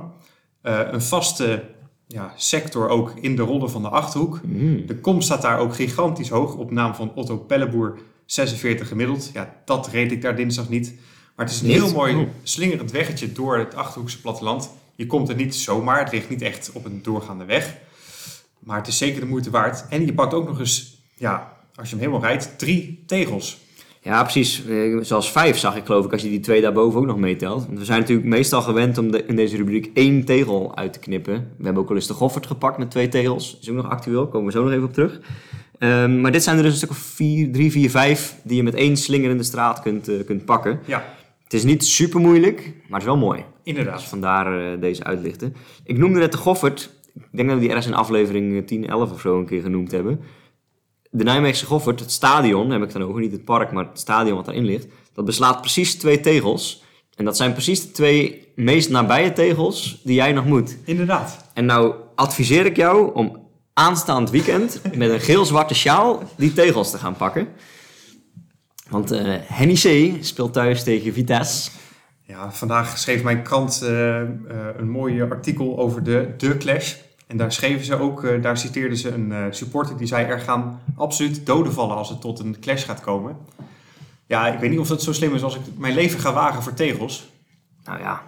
Eh, 0.62 0.79
een 0.91 1.01
vaste 1.01 1.63
ja, 2.07 2.33
sector 2.36 2.89
ook 2.89 3.13
in 3.22 3.36
de 3.36 3.41
rollen 3.41 3.69
van 3.69 3.81
de 3.81 3.89
Achterhoek. 3.89 4.39
De 4.88 5.00
kom 5.01 5.22
staat 5.22 5.41
daar 5.41 5.60
ook 5.60 5.75
gigantisch 5.75 6.29
hoog 6.29 6.55
op 6.55 6.72
naam 6.72 6.95
van 6.95 7.12
Otto 7.15 7.38
Pelleboer 7.38 8.00
46 8.25 8.87
gemiddeld. 8.87 9.29
Ja, 9.33 9.55
dat 9.65 9.87
reed 9.87 10.11
ik 10.11 10.21
daar 10.21 10.35
dinsdag 10.35 10.69
niet. 10.69 10.93
Maar 11.36 11.45
het 11.45 11.55
is 11.55 11.62
een 11.62 11.67
Niet? 11.67 11.75
heel 11.75 11.91
mooi 11.93 12.15
Oh. 12.15 12.27
slingerend 12.43 12.91
weggetje 12.91 13.31
door 13.31 13.57
het 13.57 13.75
Achterhoekse 13.75 14.21
platteland. 14.21 14.69
Je 14.95 15.05
komt 15.07 15.29
er 15.29 15.36
niet 15.36 15.55
zomaar, 15.55 15.99
het 16.03 16.12
ligt 16.12 16.29
niet 16.29 16.41
echt 16.41 16.71
op 16.73 16.86
een 16.86 16.99
doorgaande 17.03 17.45
weg. 17.45 17.75
Maar 18.59 18.77
het 18.77 18.88
is 18.88 18.97
zeker 18.97 19.19
de 19.19 19.25
moeite 19.27 19.49
waard. 19.49 19.86
En 19.89 20.05
je 20.05 20.13
pakt 20.13 20.33
ook 20.33 20.47
nog 20.47 20.59
eens, 20.59 21.01
ja, 21.17 21.57
als 21.75 21.89
je 21.89 21.95
hem 21.95 22.05
helemaal 22.05 22.27
rijdt, 22.27 22.57
drie 22.57 23.03
tegels. 23.05 23.62
Ja, 24.01 24.21
precies. 24.23 24.65
Eh, 24.65 24.97
Zoals 25.01 25.31
vijf 25.31 25.57
zag 25.57 25.75
ik 25.75 25.86
geloof 25.86 26.05
ik, 26.05 26.12
als 26.12 26.21
je 26.21 26.29
die 26.29 26.39
twee 26.39 26.62
daarboven 26.62 26.99
ook 26.99 27.05
nog 27.05 27.17
meetelt. 27.17 27.65
Want 27.65 27.79
we 27.79 27.86
zijn 27.86 27.99
natuurlijk 27.99 28.27
meestal 28.27 28.62
gewend 28.62 28.97
om 28.97 29.12
de, 29.12 29.25
in 29.25 29.36
deze 29.36 29.55
rubriek 29.57 29.89
één 29.93 30.25
tegel 30.25 30.75
uit 30.75 30.93
te 30.93 30.99
knippen. 30.99 31.33
We 31.57 31.63
hebben 31.63 31.81
ook 31.81 31.88
wel 31.88 31.97
eens 31.97 32.07
de 32.07 32.13
Goffert 32.13 32.47
gepakt 32.47 32.77
met 32.77 32.91
twee 32.91 33.07
tegels. 33.09 33.57
is 33.62 33.69
ook 33.69 33.75
nog 33.75 33.89
actueel, 33.89 34.27
komen 34.27 34.45
we 34.45 34.51
zo 34.51 34.63
nog 34.63 34.71
even 34.71 34.83
op 34.83 34.93
terug. 34.93 35.19
Ehm, 35.84 36.22
maar 36.22 36.32
dit 36.32 36.43
zijn 36.43 36.58
er 36.58 36.63
dus 36.63 36.72
een 36.72 36.78
stuk 36.78 36.89
of 36.89 36.98
vier, 36.98 37.52
drie, 37.52 37.72
vier, 37.72 37.89
vijf 37.89 38.36
die 38.43 38.56
je 38.56 38.63
met 38.63 38.74
één 38.74 38.98
slinger 38.98 39.30
in 39.30 39.38
de 39.38 39.43
straat 39.43 39.82
kunt, 39.82 40.08
eh, 40.08 40.26
kunt 40.26 40.46
pakken. 40.46 40.80
Ja, 40.86 41.04
Het 41.43 41.54
is 41.54 41.63
niet 41.63 41.86
super 41.86 42.19
moeilijk, 42.19 42.58
maar 42.63 43.00
het 43.00 43.02
is 43.02 43.06
wel 43.06 43.17
mooi. 43.17 43.39
Dus 43.39 43.46
inderdaad. 43.63 44.04
vandaar 44.04 44.74
eh, 44.74 44.82
deze 44.82 45.04
uitlichten. 45.04 45.56
Ik 45.84 45.98
noemde 45.98 46.19
net 46.19 46.32
de 46.32 46.38
Goffert. 46.38 46.89
Ik 47.15 47.22
denk 47.32 47.48
dat 47.48 47.58
we 47.58 47.63
die 47.63 47.69
ergens 47.69 47.88
in 47.88 47.93
aflevering 47.93 48.58
eh, 48.58 48.65
10, 48.65 48.88
11 48.88 49.12
of 49.12 49.19
zo 49.19 49.38
een 49.39 49.46
keer 49.46 49.62
genoemd 49.62 49.91
hebben. 49.91 50.19
De 51.10 51.24
Nijmeegse 51.24 51.65
Goffert, 51.65 52.00
het 52.00 52.12
stadion, 52.12 52.69
heb 52.69 52.84
ik 52.84 52.91
dan 52.91 53.04
over, 53.04 53.22
niet 53.22 53.32
het 53.32 53.46
park, 53.46 53.72
maar 53.72 53.86
het 53.86 54.00
stadion 54.00 54.36
wat 54.36 54.46
daarin 54.46 54.65
ligt. 54.65 54.88
Dat 55.13 55.26
beslaat 55.26 55.60
precies 55.60 55.96
twee 55.96 56.19
tegels. 56.19 56.84
En 57.15 57.26
dat 57.26 57.38
zijn 57.38 57.52
precies 57.52 57.82
de 57.82 57.91
twee 57.91 58.48
meest 58.56 58.89
nabije 58.89 59.34
tegels 59.34 60.02
die 60.04 60.15
jij 60.15 60.32
nog 60.32 60.46
moet. 60.46 60.78
Inderdaad. 60.86 61.52
En 61.54 61.65
nou 61.65 61.96
adviseer 62.15 62.65
ik 62.65 62.76
jou 62.76 63.13
om 63.13 63.42
aanstaand 63.73 64.29
weekend 64.29 64.81
met 64.95 65.09
een 65.09 65.19
geel-zwarte 65.19 65.73
sjaal 65.73 66.23
die 66.36 66.53
tegels 66.53 66.91
te 66.91 66.97
gaan 66.97 67.15
pakken. 67.15 67.47
Want 68.89 69.12
eh 69.12 69.36
Henny 69.43 69.73
C. 69.73 70.17
speelt 70.23 70.53
thuis 70.53 70.83
tegen 70.83 71.13
Vitesse. 71.13 71.71
Ja, 72.21 72.51
vandaag 72.51 72.97
schreef 72.97 73.23
mijn 73.23 73.43
krant 73.43 73.81
eh, 73.81 74.21
eh, 74.21 74.27
een 74.77 74.89
mooi 74.89 75.21
artikel 75.21 75.77
over 75.77 76.03
de, 76.03 76.33
de 76.38 76.57
Clash. 76.57 76.95
En 77.27 77.38
daar 77.38 77.51
schreven 77.51 77.86
ze 77.86 77.95
ook, 77.95 78.41
daar 78.41 78.57
citeerden 78.57 78.97
ze 78.97 79.12
een 79.12 79.53
supporter 79.53 79.97
die 79.97 80.07
zei: 80.07 80.25
er 80.25 80.39
gaan 80.39 80.81
absoluut 80.95 81.45
doden 81.45 81.73
vallen 81.73 81.95
als 81.95 82.09
het 82.09 82.21
tot 82.21 82.39
een 82.39 82.59
clash 82.59 82.86
gaat 82.86 83.01
komen. 83.01 83.38
Ja, 84.27 84.47
ik 84.47 84.59
weet 84.59 84.69
niet 84.69 84.79
of 84.79 84.88
dat 84.88 85.01
zo 85.01 85.13
slim 85.13 85.36
is 85.36 85.43
als 85.43 85.55
ik 85.55 85.62
mijn 85.77 85.93
leven 85.93 86.19
ga 86.19 86.33
wagen 86.33 86.63
voor 86.63 86.73
tegels. 86.73 87.29
Nou 87.83 87.99
ja, 87.99 88.21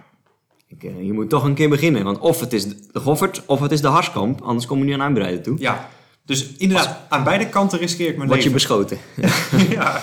ik, 0.68 0.82
eh, 0.84 1.02
je 1.06 1.12
moet 1.12 1.28
toch 1.30 1.44
een 1.44 1.54
keer 1.54 1.68
beginnen. 1.68 2.04
Want 2.04 2.18
of 2.18 2.40
het 2.40 2.52
is 2.52 2.66
de 2.68 3.00
Goffert 3.00 3.42
of 3.46 3.60
het 3.60 3.72
is 3.72 3.80
de 3.80 3.88
Harskamp. 3.88 4.40
Anders 4.40 4.66
kom 4.66 4.78
je 4.78 4.84
niet 4.84 4.94
aan 4.94 5.02
uitbreiden 5.02 5.42
toe. 5.42 5.56
Ja, 5.58 5.88
dus 6.24 6.52
inderdaad, 6.56 7.00
aan 7.08 7.24
beide 7.24 7.48
kanten 7.48 7.78
riskeer 7.78 8.08
ik 8.08 8.16
mijn 8.16 8.28
Word 8.28 8.42
je 8.42 8.50
leven. 8.50 8.66
beschoten. 8.66 8.98
ja. 9.76 10.00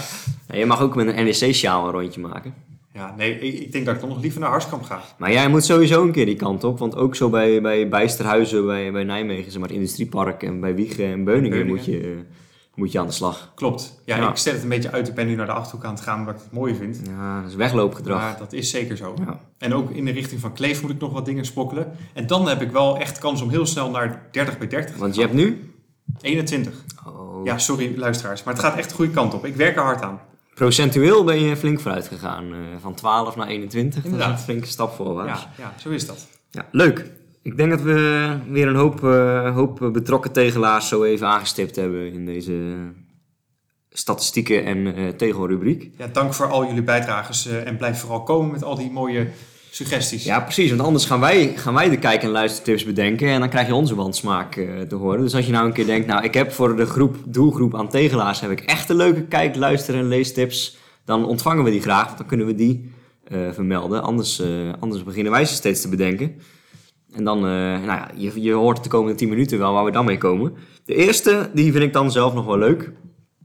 Ja, 0.47 0.55
je 0.59 0.65
mag 0.65 0.81
ook 0.81 0.95
met 0.95 1.07
een 1.07 1.25
NEC-sjaal 1.25 1.85
een 1.85 1.91
rondje 1.91 2.21
maken. 2.21 2.53
ja, 2.93 3.13
nee, 3.17 3.39
ik, 3.39 3.59
ik 3.59 3.71
denk 3.71 3.85
dat 3.85 3.95
ik 3.95 4.01
dan 4.01 4.09
nog 4.09 4.21
liever 4.21 4.39
naar 4.39 4.49
Harskamp 4.49 4.83
ga. 4.83 5.01
Maar 5.17 5.31
jij 5.31 5.49
moet 5.49 5.63
sowieso 5.63 6.03
een 6.03 6.11
keer 6.11 6.25
die 6.25 6.35
kant 6.35 6.63
op. 6.63 6.79
Want 6.79 6.95
ook 6.95 7.15
zo 7.15 7.29
bij, 7.29 7.61
bij 7.61 7.89
Bijsterhuizen, 7.89 8.65
bij, 8.65 8.91
bij 8.91 9.03
Nijmegen, 9.03 9.51
zeg 9.51 9.59
maar 9.59 9.69
het 9.69 9.77
industriepark 9.77 10.43
en 10.43 10.59
bij 10.59 10.75
Wiegen 10.75 11.05
en 11.05 11.23
Beuningen, 11.23 11.49
Beuningen. 11.49 11.75
Moet, 11.75 11.85
je, 11.85 11.99
eh, 11.99 12.07
moet 12.75 12.91
je 12.91 12.99
aan 12.99 13.05
de 13.07 13.11
slag. 13.11 13.51
Klopt. 13.55 14.01
Ja, 14.05 14.15
Ja. 14.17 14.29
ik 14.29 14.37
stel 14.37 14.53
het 14.53 14.63
een 14.63 14.69
beetje 14.69 14.91
uit. 14.91 15.07
Ik 15.07 15.13
ben 15.15 15.27
nu 15.27 15.35
naar 15.35 15.45
de 15.45 15.51
Achterhoek 15.51 15.85
aan 15.85 15.93
het 15.93 16.03
gaan, 16.03 16.19
omdat 16.19 16.35
ik 16.35 16.41
het 16.41 16.51
mooi 16.51 16.75
vind. 16.75 16.99
Ja, 17.07 17.41
dat 17.41 17.49
is 17.49 17.55
wegloopgedrag. 17.55 18.19
Maar 18.21 18.37
dat 18.37 18.53
is 18.53 18.69
zeker 18.69 18.97
zo. 18.97 19.13
Ja. 19.25 19.39
En 19.57 19.73
ook 19.73 19.89
in 19.91 20.05
de 20.05 20.11
richting 20.11 20.41
van 20.41 20.53
Kleef 20.53 20.81
moet 20.81 20.91
ik 20.91 20.99
nog 20.99 21.11
wat 21.13 21.25
dingen 21.25 21.45
sprokkelen. 21.45 21.91
En 22.13 22.27
dan 22.27 22.47
heb 22.47 22.61
ik 22.61 22.71
wel 22.71 22.97
echt 22.97 23.17
kans 23.19 23.41
om 23.41 23.49
heel 23.49 23.65
snel 23.65 23.89
naar 23.89 24.27
30 24.31 24.57
bij 24.57 24.67
30 24.67 24.93
te 24.95 24.99
Want 25.01 25.15
je 25.15 25.21
hebt 25.21 25.33
nu... 25.33 25.73
21. 26.21 26.73
Oh, 27.07 27.45
Ja, 27.45 27.57
sorry 27.57 27.97
luisteraars. 27.97 28.43
Maar 28.43 28.53
het 28.53 28.63
gaat 28.63 28.77
echt 28.77 28.89
de 28.89 28.95
goede 28.95 29.11
kant 29.11 29.33
op. 29.33 29.45
Ik 29.45 29.55
werk 29.55 29.75
er 29.75 29.81
hard 29.83 30.01
aan. 30.01 30.19
Procentueel 30.53 31.23
ben 31.23 31.39
je 31.39 31.57
flink 31.57 31.79
vooruit 31.79 32.07
gegaan. 32.07 32.53
eh, 32.53 32.59
van 32.81 32.93
12 32.93 33.35
naar 33.35 33.47
21. 33.47 33.93
Dat 33.95 34.05
is 34.05 34.11
Inderdaad. 34.11 34.37
een 34.37 34.43
flinke 34.43 34.67
stap 34.67 34.93
voorwaarts. 34.95 35.41
Ja, 35.41 35.49
ja, 35.63 35.73
zo 35.79 35.89
is 35.89 36.05
dat. 36.05 36.27
Ja, 36.51 36.65
leuk. 36.71 37.05
Ik 37.43 37.57
denk 37.57 37.69
dat 37.69 37.81
we 37.81 38.29
weer 38.49 38.67
een 38.67 38.75
hoop, 38.75 39.03
eh, 39.03 39.53
hoop 39.55 39.89
betrokken 39.93 40.31
tegelaars 40.31 40.87
zo 40.87 41.03
even 41.03 41.27
aangestipt 41.27 41.75
hebben 41.75 42.13
in 42.13 42.25
deze 42.25 42.75
statistieken 43.89 44.65
en 44.65 44.95
eh, 44.95 45.07
tegelrubriek. 45.07 45.89
Ja, 45.97 46.07
dank 46.07 46.33
voor 46.33 46.47
al 46.47 46.65
jullie 46.65 46.83
bijdrages. 46.83 47.47
eh, 47.47 47.67
en 47.67 47.77
blijf 47.77 47.99
vooral 47.99 48.23
komen 48.23 48.51
met 48.51 48.63
al 48.63 48.75
die 48.75 48.91
mooie 48.91 49.27
suggesties. 49.71 50.23
Ja, 50.23 50.39
precies. 50.39 50.69
Want 50.69 50.81
anders 50.81 51.05
gaan 51.05 51.19
wij, 51.19 51.53
gaan 51.57 51.73
wij 51.73 51.89
de 51.89 51.97
kijk- 51.97 52.23
en 52.23 52.29
luistertips 52.29 52.83
bedenken 52.83 53.27
en 53.27 53.39
dan 53.39 53.49
krijg 53.49 53.67
je 53.67 53.73
onze 53.75 53.95
wandsmaak 53.95 54.55
eh, 54.55 54.79
te 54.81 54.95
horen. 54.95 55.21
Dus 55.21 55.35
als 55.35 55.45
je 55.45 55.51
nou 55.51 55.65
een 55.65 55.73
keer 55.73 55.85
denkt, 55.85 56.07
nou 56.07 56.23
ik 56.23 56.33
heb 56.33 56.51
voor 56.51 56.75
de 56.75 56.85
groep, 56.85 57.15
doelgroep 57.25 57.75
aan 57.75 57.89
tegelaars 57.89 58.39
heb 58.39 58.51
ik 58.51 58.59
echt 58.59 58.89
een 58.89 58.95
leuke 58.95 59.23
kijk, 59.23 59.55
luister 59.55 59.95
en 59.95 60.07
leestips. 60.07 60.77
Dan 61.05 61.25
ontvangen 61.25 61.63
we 61.63 61.71
die 61.71 61.81
graag, 61.81 62.05
want 62.05 62.17
dan 62.17 62.27
kunnen 62.27 62.45
we 62.45 62.55
die 62.55 62.91
vermelden. 63.51 64.03
Anders, 64.03 64.41
anders 64.79 65.03
beginnen 65.03 65.31
wij 65.31 65.45
ze 65.45 65.53
steeds 65.53 65.81
te 65.81 65.89
bedenken. 65.89 66.35
En 67.15 67.23
dan, 67.23 67.37
eh, 67.37 67.43
nou 67.51 67.85
ja, 67.85 68.09
je, 68.15 68.41
je 68.41 68.53
hoort 68.53 68.83
de 68.83 68.89
komende 68.89 69.17
10 69.17 69.29
minuten 69.29 69.59
wel 69.59 69.73
waar 69.73 69.85
we 69.85 69.91
dan 69.91 70.05
mee 70.05 70.17
komen. 70.17 70.53
De 70.85 70.95
eerste, 70.95 71.49
die 71.53 71.71
vind 71.71 71.83
ik 71.83 71.93
dan 71.93 72.11
zelf 72.11 72.33
nog 72.33 72.45
wel 72.45 72.57
leuk. 72.57 72.91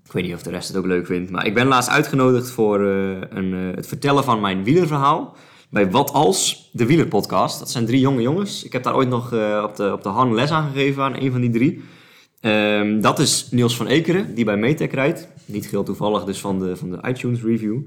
Ik 0.04 0.12
weet 0.12 0.24
niet 0.24 0.34
of 0.34 0.42
de 0.42 0.50
rest 0.50 0.68
het 0.68 0.76
ook 0.76 0.86
leuk 0.86 1.06
vindt, 1.06 1.30
maar 1.30 1.46
ik 1.46 1.54
ben 1.54 1.66
laatst 1.66 1.90
uitgenodigd 1.90 2.50
voor 2.50 2.80
eh, 2.80 3.10
een, 3.30 3.54
eh, 3.54 3.76
het 3.76 3.86
vertellen 3.86 4.24
van 4.24 4.40
mijn 4.40 4.64
wielerverhaal. 4.64 5.36
bij 5.70 5.90
Wat 5.90 6.12
Als, 6.12 6.70
de 6.72 6.86
wielerpodcast. 6.86 7.58
Dat 7.58 7.70
zijn 7.70 7.86
drie 7.86 8.00
jonge 8.00 8.22
jongens. 8.22 8.64
Ik 8.64 8.72
heb 8.72 8.82
daar 8.82 8.94
ooit 8.94 9.08
nog 9.08 9.24
op 9.62 9.76
de, 9.76 9.92
op 9.92 10.02
de 10.02 10.34
les 10.34 10.50
aan 10.50 10.70
gegeven 10.72 11.02
aan 11.02 11.16
een 11.16 11.32
van 11.32 11.40
die 11.40 11.50
drie. 11.50 11.82
Ehm, 12.40 13.00
dat 13.00 13.18
is 13.18 13.48
Niels 13.50 13.76
van 13.76 13.86
Ekeren, 13.86 14.34
die 14.34 14.44
bij 14.44 14.56
Metec 14.56 14.92
rijdt. 14.92 15.28
Niet 15.44 15.64
geheel 15.64 15.82
toevallig, 15.82 16.24
dus 16.24 16.40
van 16.40 16.58
de, 16.58 16.76
van 16.76 16.90
de 16.90 16.98
iTunes 17.08 17.42
review. 17.42 17.78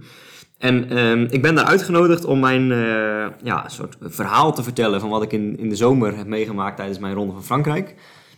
En 0.61 0.89
ehm, 0.89 1.27
ik 1.29 1.41
ben 1.41 1.55
daar 1.55 1.65
uitgenodigd 1.65 2.25
om 2.25 2.39
mijn 2.39 2.71
eh, 2.71 3.27
ja, 3.43 3.69
soort 3.69 3.97
verhaal 4.01 4.53
te 4.53 4.63
vertellen 4.63 4.99
van 4.99 5.09
wat 5.09 5.23
ik 5.23 5.31
in, 5.31 5.57
in 5.57 5.69
de 5.69 5.75
zomer 5.75 6.17
heb 6.17 6.27
meegemaakt 6.27 6.77
tijdens 6.77 6.99
mijn 6.99 7.13
ronde 7.13 7.33
van 7.33 7.43
Frankrijk. 7.43 7.95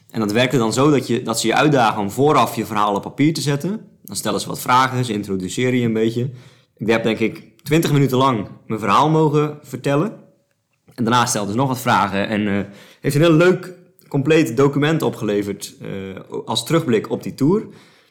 En 0.09 0.19
dat 0.19 0.31
werkte 0.31 0.57
dan 0.57 0.73
zo 0.73 0.91
dat, 0.91 1.07
je, 1.07 1.21
dat 1.21 1.39
ze 1.39 1.47
je 1.47 1.55
uitdagen 1.55 2.01
om 2.01 2.11
vooraf 2.11 2.55
je 2.55 2.65
verhaal 2.65 2.95
op 2.95 3.01
papier 3.01 3.33
te 3.33 3.41
zetten. 3.41 3.81
Dan 4.03 4.15
stellen 4.15 4.39
ze 4.39 4.47
wat 4.47 4.59
vragen, 4.59 5.05
ze 5.05 5.13
introduceren 5.13 5.79
je 5.79 5.85
een 5.85 5.93
beetje. 5.93 6.29
Ik 6.77 6.87
heb 6.87 7.03
denk 7.03 7.19
ik 7.19 7.63
20 7.63 7.91
minuten 7.91 8.17
lang 8.17 8.47
mijn 8.67 8.79
verhaal 8.79 9.09
mogen 9.09 9.59
vertellen. 9.61 10.13
En 10.95 11.03
daarna 11.03 11.25
stelden 11.25 11.51
ze 11.51 11.57
nog 11.57 11.67
wat 11.67 11.79
vragen 11.79 12.27
en 12.27 12.41
uh, 12.41 12.59
heeft 13.01 13.15
een 13.15 13.21
heel 13.21 13.31
leuk, 13.31 13.73
compleet 14.07 14.57
document 14.57 15.01
opgeleverd 15.01 15.75
uh, 15.81 16.39
als 16.45 16.65
terugblik 16.65 17.09
op 17.09 17.23
die 17.23 17.33
tour. 17.33 17.61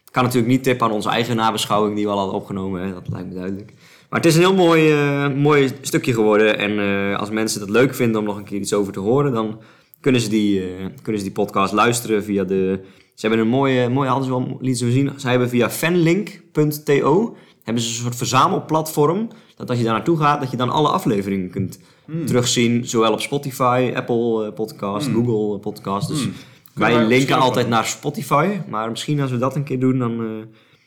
Ik 0.05 0.13
kan 0.19 0.23
natuurlijk 0.23 0.53
niet 0.53 0.63
tippen 0.63 0.87
aan 0.87 0.93
onze 0.93 1.09
eigen 1.09 1.37
nabeschouwing 1.37 1.97
die 1.97 2.05
we 2.05 2.11
al 2.11 2.19
hadden 2.19 2.37
opgenomen, 2.37 2.93
dat 2.93 3.09
lijkt 3.09 3.29
me 3.29 3.35
duidelijk. 3.35 3.73
Maar 4.13 4.21
het 4.21 4.31
is 4.31 4.35
een 4.37 4.41
heel 4.43 4.55
mooi, 4.55 4.93
uh, 4.93 5.35
mooi 5.35 5.71
stukje 5.81 6.13
geworden. 6.15 6.59
En 6.59 7.17
als 7.17 7.31
mensen 7.31 7.61
het 7.61 7.71
leuk 7.71 7.95
vinden 7.95 8.21
om 8.21 8.27
nog 8.27 8.37
een 8.37 8.45
keer 8.45 8.61
iets 8.61 8.73
over 8.73 8.93
te 8.93 9.01
horen, 9.01 9.33
dan 9.33 9.61
kunnen 10.01 10.21
ze 10.21 10.29
die, 10.29 10.63
kunnen 11.03 11.21
ze 11.21 11.27
die 11.27 11.37
podcast 11.37 11.73
luisteren 11.73 12.25
via 12.25 12.45
de... 12.45 12.81
Ze 13.15 13.27
hebben 13.27 13.39
een 13.39 13.53
mooie, 13.53 13.89
mooie 13.89 14.09
hadden 14.09 14.27
ze 14.27 14.33
wel 14.33 14.59
lieten 14.61 14.93
zien. 14.93 15.13
Ze 15.17 15.29
hebben 15.29 15.49
via 15.49 15.71
fanlink.to 15.71 17.37
hebben 17.63 17.83
ze 17.83 17.89
een 17.89 18.03
soort 18.03 18.17
verzamelplatform. 18.17 19.29
Dat 19.57 19.69
als 19.69 19.79
je 19.79 19.85
daar 19.85 19.95
naartoe 19.95 20.19
gaat, 20.19 20.41
dat 20.41 20.51
je 20.51 20.57
dan 20.57 20.71
alle 20.71 20.89
afleveringen 20.89 21.51
kunt 21.51 21.79
Hmm. 22.05 22.27
terugzien. 22.27 22.89
Zowel 22.89 23.13
op 23.13 23.21
Spotify, 23.21 23.93
Apple 23.95 24.47
eh, 24.47 24.53
Podcast, 24.53 25.07
Hmm. 25.07 25.27
Google 25.27 25.59
Podcast. 25.59 26.09
Dus 26.09 26.23
Hmm. 26.23 26.33
wij 26.75 27.07
linken 27.07 27.37
altijd 27.37 27.69
naar 27.69 27.85
Spotify. 27.85 28.49
Maar 28.69 28.91
misschien 28.91 29.21
als 29.21 29.31
we 29.31 29.39
dat 29.39 29.57
een 29.57 29.65
keer 29.65 29.81
doen, 29.81 29.99
dan 29.99 30.21
eh, 30.21 30.27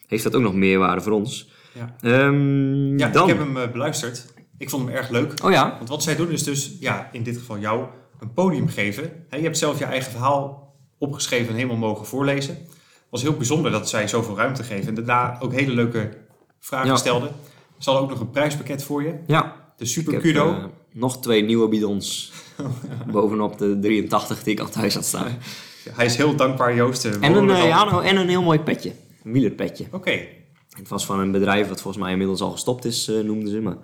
heeft 0.07 0.23
dat 0.23 0.35
ook 0.35 0.41
nog 0.41 0.53
meerwaarde 0.53 1.01
voor 1.01 1.11
ons. 1.11 1.53
Ja. 1.75 1.95
Ehm, 2.01 2.97
Ja, 2.97 3.09
dan. 3.09 3.29
ik 3.29 3.35
heb 3.38 3.45
hem 3.45 3.57
eh, 3.57 3.71
beluisterd. 3.71 4.25
Ik 4.57 4.69
vond 4.69 4.85
hem 4.88 4.95
erg 4.95 5.09
leuk. 5.09 5.33
Oh 5.43 5.51
ja, 5.51 5.75
Want 5.77 5.89
wat 5.89 6.03
zij 6.03 6.15
doen 6.15 6.29
is 6.31 6.43
dus, 6.43 6.77
ja, 6.79 7.09
in 7.11 7.23
dit 7.23 7.38
geval 7.38 7.57
jou, 7.59 7.85
een 8.19 8.33
podium 8.33 8.67
geven. 8.67 9.25
Hè, 9.29 9.38
je 9.38 9.43
hebt 9.43 9.57
zelf 9.57 9.79
je 9.79 9.85
eigen 9.85 10.11
verhaal 10.11 10.73
opgeschreven 10.97 11.47
en 11.49 11.55
helemaal 11.55 11.77
mogen 11.77 12.05
voorlezen. 12.05 12.53
Het 12.55 13.09
was 13.09 13.21
heel 13.21 13.38
bijzonder 13.38 13.71
dat 13.71 13.89
zij 13.89 14.07
zoveel 14.07 14.38
ruimte 14.38 14.63
geven. 14.63 14.88
En 14.88 14.93
daarna 15.03 15.38
ook 15.41 15.53
hele 15.53 15.71
leuke 15.73 16.09
vragen 16.59 16.88
Ja. 16.88 16.95
stelden. 16.95 17.29
Ze 17.77 17.89
hadden 17.89 18.03
ook 18.03 18.09
nog 18.13 18.19
een 18.19 18.31
prijspakket 18.31 18.83
voor 18.83 19.03
je. 19.03 19.15
ja. 19.27 19.63
De 19.77 19.85
Super 19.85 20.13
heb 20.13 20.21
Kudo. 20.21 20.49
eh, 20.53 20.63
nog 20.93 21.21
twee 21.21 21.43
nieuwe 21.43 21.67
bidons 21.67 22.31
bovenop 23.11 23.57
de 23.57 23.79
83 23.79 24.43
die 24.43 24.53
ik 24.53 24.59
al 24.59 24.69
thuis 24.69 24.93
had 24.93 25.05
staan. 25.05 25.27
Hij 25.89 26.05
is 26.05 26.15
heel 26.15 26.35
dankbaar, 26.35 26.75
Joost. 26.75 27.05
eh, 27.05 27.13
En 27.21 27.33
een, 27.35 27.47
ja, 27.67 27.83
nou, 27.85 28.05
en 28.05 28.15
een 28.17 28.29
heel 28.29 28.41
mooi 28.41 28.59
petje. 28.59 28.91
Een 29.23 29.31
wielerpetje. 29.31 29.85
Oké, 29.91 30.19
Het 30.77 30.88
was 30.88 31.05
van 31.05 31.19
een 31.19 31.31
bedrijf 31.31 31.67
wat 31.67 31.81
volgens 31.81 32.03
mij 32.03 32.11
inmiddels 32.11 32.41
al 32.41 32.51
gestopt 32.51 32.85
is, 32.85 33.07
eh, 33.07 33.23
noemden 33.23 33.49
ze. 33.49 33.59
Maar 33.61 33.75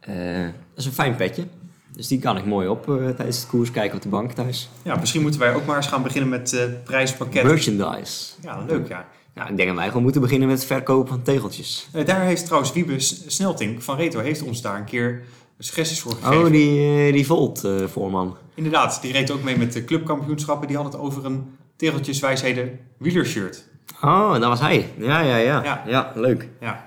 eh, 0.00 0.42
dat 0.44 0.52
is 0.76 0.84
een 0.84 0.92
fijn 0.92 1.16
petje. 1.16 1.44
Dus 1.92 2.06
die 2.06 2.18
kan 2.18 2.36
ik 2.36 2.44
mooi 2.44 2.68
op 2.68 2.88
eh, 2.88 2.94
tijdens 3.08 3.38
het 3.38 3.46
koers 3.46 3.70
kijken 3.70 3.96
op 3.96 4.02
de 4.02 4.08
bank 4.08 4.32
thuis. 4.32 4.68
ja, 4.82 4.96
misschien 4.96 5.22
moeten 5.22 5.40
wij 5.40 5.54
ook 5.54 5.66
maar 5.66 5.76
eens 5.76 5.86
gaan 5.86 6.02
beginnen 6.02 6.28
met 6.28 6.52
eh 6.52 6.62
prijspakket. 6.84 7.42
Merchandise. 7.44 8.32
Ja, 8.42 8.64
leuk 8.68 8.88
ja. 8.88 9.06
Nou, 9.34 9.50
ik 9.50 9.56
denk 9.56 9.68
dat 9.68 9.78
wij 9.78 9.86
gewoon 9.88 10.02
moeten 10.02 10.20
beginnen 10.20 10.48
met 10.48 10.56
het 10.58 10.66
verkopen 10.66 11.08
van 11.08 11.22
tegeltjes. 11.22 11.88
Daar 12.04 12.20
heeft 12.20 12.44
trouwens 12.44 12.72
Wiebe 12.72 12.98
S- 13.00 13.22
Snelting 13.26 13.82
van 13.84 13.96
Reto 13.96 14.20
heeft 14.20 14.42
ons 14.42 14.62
daar 14.62 14.76
een 14.78 14.84
keer 14.84 15.22
suggesties 15.58 16.00
voor 16.00 16.12
gegeven. 16.12 16.44
Oh, 16.44 16.50
die, 16.50 17.12
die 17.12 17.26
Volt-voorman. 17.26 18.36
Inderdaad, 18.54 18.98
die 19.02 19.12
reed 19.12 19.30
ook 19.30 19.42
mee 19.42 19.56
met 19.58 19.72
de 19.72 19.84
clubkampioenschappen. 19.84 20.68
Die 20.68 20.76
had 20.76 20.86
het 20.86 20.96
over 20.98 21.24
een 21.24 21.44
tegeltjeswijsheden 21.76 22.78
wielershirt. 22.98 23.68
Oh, 24.02 24.32
dat 24.32 24.42
was 24.42 24.60
hij. 24.60 24.92
Ja, 24.98 25.20
ja, 25.20 25.36
ja. 25.36 25.64
Ja. 25.64 25.82
Ja, 25.86 26.12
leuk. 26.14 26.48
Ja, 26.60 26.86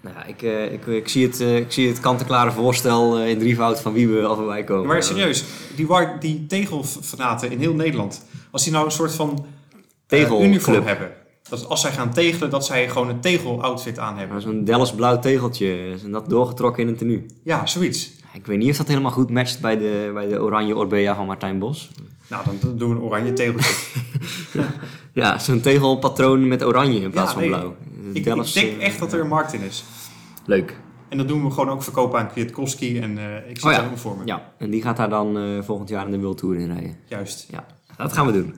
Nou, 0.00 0.16
ik, 0.26 0.42
eh, 0.42 0.72
ik, 0.72 0.86
ik, 0.86 1.08
zie 1.08 1.26
het, 1.26 1.40
eh, 1.40 1.56
ik 1.56 1.72
zie 1.72 1.88
het 1.88 2.00
kant-en-klare 2.00 2.50
voorstel 2.50 3.18
eh, 3.18 3.28
in 3.28 3.38
drievoud 3.38 3.80
van 3.80 3.92
wie 3.92 4.08
we 4.08 4.22
al 4.22 4.36
voorbij 4.36 4.64
komen. 4.64 4.86
maar 4.86 5.02
serieus, 5.02 5.44
die, 5.76 5.86
die 6.20 6.46
tegelfanaten 6.46 7.50
in 7.50 7.58
heel 7.58 7.74
Nederland, 7.74 8.26
als 8.50 8.62
die 8.64 8.72
nou 8.72 8.84
een 8.84 8.90
soort 8.90 9.14
van 9.14 9.44
Tegelclub. 10.06 10.48
uniform 10.48 10.86
hebben. 10.86 11.10
Dat 11.48 11.68
als 11.68 11.80
zij 11.80 11.92
gaan 11.92 12.12
tegelen, 12.12 12.50
dat 12.50 12.66
zij 12.66 12.88
gewoon 12.88 13.08
een 13.08 13.20
tegel-outfit 13.20 13.98
aan 13.98 14.18
hebben. 14.18 14.40
Zo'n 14.40 14.64
Dallas 14.64 14.94
blauw 14.94 15.18
tegeltje. 15.18 15.96
En 16.04 16.10
dat 16.10 16.28
doorgetrokken 16.28 16.82
in 16.82 16.88
een 16.88 16.96
tenue. 16.96 17.26
Ja, 17.44 17.66
zoiets. 17.66 18.10
Ik 18.32 18.46
weet 18.46 18.58
niet 18.58 18.70
of 18.70 18.76
dat 18.76 18.88
helemaal 18.88 19.10
goed 19.10 19.30
matcht 19.30 19.60
bij 19.60 19.78
de, 19.78 20.10
bij 20.14 20.26
de 20.26 20.42
oranje 20.42 20.76
Orbea 20.76 21.14
van 21.14 21.26
Martijn 21.26 21.58
Bos. 21.58 21.90
Nou, 22.28 22.44
dan, 22.44 22.56
dan 22.60 22.78
doen 22.78 22.88
we 22.88 22.94
een 22.94 23.02
oranje 23.02 23.32
tegeltje. 23.32 23.74
Ja, 25.12 25.38
zo'n 25.38 25.60
tegelpatroon 25.60 26.48
met 26.48 26.64
oranje 26.64 27.00
in 27.00 27.10
plaats 27.10 27.32
Ja, 27.32 27.38
van 27.38 27.48
nee. 27.50 27.50
blauw. 27.50 27.76
ik, 28.12 28.24
denk 28.24 28.46
eh, 28.54 28.86
echt 28.86 28.98
dat 28.98 29.12
er 29.12 29.20
een 29.20 29.28
markt 29.28 29.52
in 29.52 29.60
is. 29.60 29.84
Leuk. 30.46 30.76
En 31.08 31.18
dat 31.18 31.28
doen 31.28 31.44
we 31.44 31.50
gewoon 31.50 31.68
ook 31.70 31.82
verkopen 31.82 32.18
aan 32.18 32.28
Kwiatkowski. 32.28 32.98
En 33.00 33.18
eh, 33.18 33.36
ik 33.50 33.56
zie 33.58 33.64
Oh 33.66 33.70
ja. 33.70 33.76
helemaal 33.76 33.98
voor 33.98 34.16
me. 34.16 34.22
Ja, 34.24 34.52
en 34.58 34.70
die 34.70 34.82
gaat 34.82 34.96
daar 34.96 35.08
dan 35.08 35.38
eh, 35.38 35.62
volgend 35.62 35.88
jaar 35.88 36.04
in 36.06 36.10
de 36.10 36.18
World 36.18 36.38
Tour 36.38 36.56
in 36.56 36.72
rijden. 36.72 36.96
Juist. 37.08 37.46
Ja, 37.50 37.66
dat 37.96 38.12
gaan 38.12 38.26
we 38.26 38.32
doen. 38.32 38.54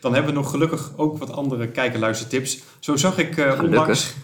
Dan 0.00 0.14
hebben 0.14 0.32
we 0.34 0.38
nog 0.40 0.50
gelukkig 0.50 0.92
ook 0.96 1.18
wat 1.18 1.32
andere 1.32 1.68
kijk- 1.68 1.94
en 1.94 2.00
luistertips. 2.00 2.62
Zo 2.78 2.96
zag 2.96 3.18
ik 3.18 3.36
eh, 3.36 3.60
onlangs... 3.62 4.14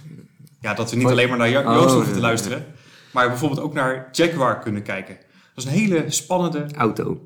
Ja, 0.60 0.74
dat 0.74 0.90
we 0.90 0.96
niet 0.96 1.06
alleen 1.06 1.28
maar 1.28 1.38
naar 1.38 1.66
Oh, 1.66 1.74
Joost 1.74 1.94
hoeven 1.94 2.12
te 2.12 2.20
luisteren. 2.20 2.66
Maar 3.12 3.28
bijvoorbeeld 3.28 3.60
ook 3.60 3.74
naar 3.74 4.08
Jaguar 4.12 4.58
kunnen 4.58 4.82
kijken. 4.82 5.16
Dat 5.54 5.64
is 5.64 5.70
een 5.70 5.78
hele 5.78 6.04
spannende 6.08 6.66
Auto. 6.76 7.20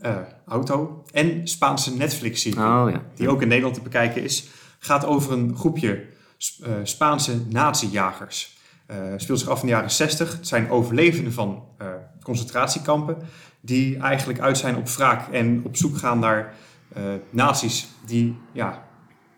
Eh, 0.00 0.16
auto. 0.46 1.04
En 1.12 1.48
Spaanse 1.48 1.96
Netflix-serie. 1.96 2.58
Oh 2.58 2.86
ja. 2.90 3.02
Die 3.14 3.28
ook 3.28 3.42
in 3.42 3.48
Nederland 3.48 3.74
te 3.74 3.82
bekijken 3.82 4.22
is. 4.22 4.48
Gaat 4.78 5.04
over 5.04 5.32
een 5.32 5.56
groepje 5.56 6.04
eh, 6.62 6.72
Spaanse 6.82 7.40
nazi-jagers. 7.48 8.56
Eh, 8.86 8.96
speelt 9.16 9.38
zich 9.38 9.48
af 9.48 9.60
in 9.60 9.66
de 9.66 9.72
jaren 9.72 9.90
60. 9.90 10.32
Het 10.32 10.46
zijn 10.46 10.70
overlevenden 10.70 11.32
van 11.32 11.64
concentratiekampen. 12.22 13.16
Die 13.60 13.98
eigenlijk 13.98 14.40
uit 14.40 14.58
zijn 14.58 14.76
op 14.76 14.88
wraak 14.88 15.32
en 15.32 15.62
op 15.64 15.76
zoek 15.76 15.96
gaan 15.96 16.18
naar 16.18 16.54
nazi's 17.30 17.88
die 18.06 18.36
ja, 18.52 18.86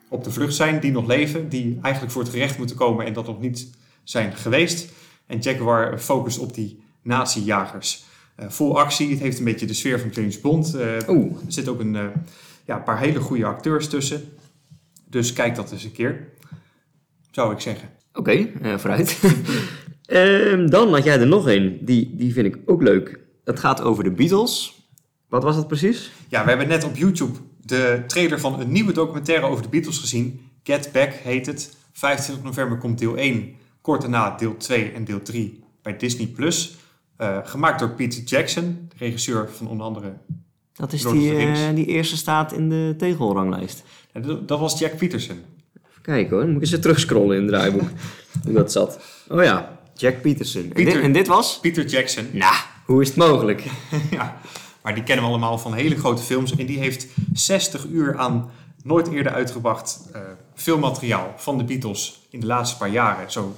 op 0.09 0.25
de 0.25 0.31
vlucht 0.31 0.55
zijn, 0.55 0.81
die 0.81 0.92
nog 0.92 1.07
leven, 1.07 1.49
die 1.49 1.79
eigenlijk 1.83 2.12
voor 2.12 2.23
het 2.23 2.31
gerecht 2.31 2.59
moeten 2.59 2.77
komen 2.77 3.07
en 3.07 3.12
dat 3.12 3.27
nog 3.27 3.40
niet 3.40 3.71
zijn 4.05 4.37
geweest. 4.37 4.92
En 5.27 5.38
Jaguar 5.38 5.99
focust 5.99 6.38
op 6.38 6.55
die 6.55 6.83
nazi-jagers. 7.03 8.05
Eh, 8.38 8.48
vol 8.48 8.79
actie, 8.79 9.11
het 9.11 9.18
heeft 9.18 9.38
een 9.38 9.44
beetje 9.44 9.66
de 9.66 9.74
sfeer 9.74 10.01
van 10.01 10.11
James 10.11 10.40
Bond. 10.40 10.74
Eh, 10.74 11.09
Oeh. 11.09 11.33
er 11.46 11.53
zitten 11.53 11.72
ook 11.72 11.81
een 11.81 11.96
eh, 11.96 12.05
ja, 12.66 12.79
paar 12.79 12.98
hele 12.98 13.20
goede 13.20 13.44
acteurs 13.44 13.88
tussen. 13.88 14.22
Dus 15.05 15.33
kijk 15.33 15.55
dat 15.55 15.72
eens 15.72 15.85
een 15.85 15.92
keer. 15.92 16.29
Zou 17.31 17.53
ik 17.53 17.61
zeggen. 17.61 17.88
Oké, 18.12 18.48
vooruit. 18.77 19.18
Ehm, 20.07 20.68
dan 20.68 20.92
had 20.94 21.05
jij 21.05 21.20
er 21.20 21.27
nog 21.27 21.46
een. 21.48 21.79
Die, 21.81 22.16
die 22.16 22.33
vind 22.33 22.46
ik 22.46 22.59
ook 22.66 22.83
leuk. 22.83 23.18
Dat 23.44 23.61
gaat 23.61 23.81
over 23.81 24.05
de 24.05 24.11
Beatles. 24.11 24.83
Wat 25.29 25.42
was 25.42 25.57
dat 25.57 25.68
precies? 25.68 26.11
Ja, 26.29 26.42
we 26.42 26.48
hebben 26.48 26.68
net 26.68 26.85
op 26.85 26.96
YouTube 26.96 27.38
de 27.61 28.03
trailer 28.07 28.40
van 28.40 28.61
een 28.61 28.72
nieuwe 28.72 28.92
documentaire 28.92 29.46
over 29.46 29.62
de 29.62 29.68
Beatles 29.68 29.98
gezien. 29.98 30.40
Get 30.62 30.90
Back 30.92 31.12
heet 31.12 31.46
het. 31.46 31.77
25 31.92 32.44
november 32.44 32.79
komt 32.79 32.98
deel 32.98 33.16
1. 33.16 33.55
Kort 33.81 34.01
daarna 34.01 34.37
deel 34.37 34.57
2 34.57 34.92
en 34.92 35.05
deel 35.05 35.22
3 35.22 35.64
bij 35.83 35.96
Disney+. 35.96 36.27
Plus. 36.27 36.77
Eh, 37.18 37.38
gemaakt 37.44 37.78
door 37.78 37.90
Peter 37.90 38.22
Jackson, 38.22 38.88
de 38.88 38.94
regisseur 38.98 39.48
van 39.50 39.68
onder 39.68 39.87
andere... 39.87 40.12
Dat 40.72 40.92
is 40.92 41.02
Lord 41.02 41.16
die, 41.16 41.37
eh, 41.37 41.74
die 41.74 41.87
eerste 41.87 42.16
staat 42.16 42.52
in 42.52 42.68
de 42.68 42.94
tegelranglijst. 42.98 43.83
Ja, 44.12 44.20
dat, 44.20 44.48
dat 44.48 44.59
was 44.59 44.78
Jack 44.78 44.96
Peterson. 44.96 45.37
Even 45.88 46.02
kijken 46.02 46.37
hoor, 46.37 46.46
moet 46.46 46.62
ik 46.62 46.70
eens 46.70 46.81
terugscrollen 46.81 47.37
in 47.37 47.42
het 47.42 47.50
draaiboek. 47.50 47.88
hoe 48.44 48.52
dat 48.52 48.72
zat. 48.72 49.00
Oh 49.28 49.42
ja, 49.42 49.78
Jack 49.94 50.20
Peterson. 50.20 50.62
En, 50.62 50.68
Peter- 50.68 50.92
dit, 50.92 51.02
en 51.02 51.12
dit 51.12 51.26
was? 51.26 51.61
Peter 51.61 51.87
Jackson. 51.87 52.26
Nou, 52.33 52.54
hoe 52.85 53.02
is 53.02 53.09
het 53.09 53.16
mogelijk? 53.16 53.64
ja, 54.11 54.40
maar 54.83 54.94
die 54.94 55.04
kennen 55.04 55.24
we 55.24 55.31
allemaal 55.31 55.59
van 55.59 55.74
hele 55.74 55.96
grote 55.96 56.22
films. 56.22 56.57
En 56.57 56.66
die 56.66 56.78
heeft 56.78 57.07
60 57.33 57.87
uur 57.87 58.18
aan 58.18 58.50
nooit 58.83 59.09
eerder 59.09 59.33
uitgebracht 59.33 60.09
eh, 60.12 60.20
filmmateriaal 60.54 61.35
van 61.37 61.59
de 61.59 61.64
Beatles 61.64 62.26
in 62.31 62.40
de 62.40 62.46
laatste 62.46 62.76
paar 62.76 62.90
jaren 62.90 63.31
zo 63.31 63.57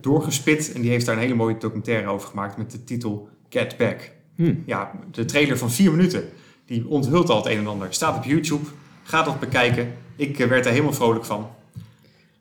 doorgespit. 0.00 0.72
En 0.72 0.80
die 0.80 0.90
heeft 0.90 1.06
daar 1.06 1.14
een 1.14 1.20
hele 1.20 1.34
mooie 1.34 1.58
documentaire 1.58 2.08
over 2.08 2.28
gemaakt 2.28 2.56
met 2.56 2.70
de 2.70 2.84
titel 2.84 3.28
Get 3.48 3.76
Back. 3.76 4.10
Hm. 4.34 4.54
Ja, 4.66 4.90
de 5.10 5.24
trailer 5.24 5.58
van 5.58 5.70
vier 5.70 5.90
minuten, 5.90 6.24
die 6.66 6.88
onthult 6.88 7.28
al 7.30 7.36
het 7.36 7.46
een 7.46 7.58
en 7.58 7.66
ander. 7.66 7.86
Staat 7.90 8.16
op 8.16 8.24
YouTube, 8.24 8.64
ga 9.02 9.22
dat 9.22 9.40
bekijken. 9.40 9.92
Ik 10.16 10.38
eh, 10.38 10.48
werd 10.48 10.64
er 10.66 10.70
helemaal 10.72 10.92
vrolijk 10.92 11.24
van. 11.24 11.48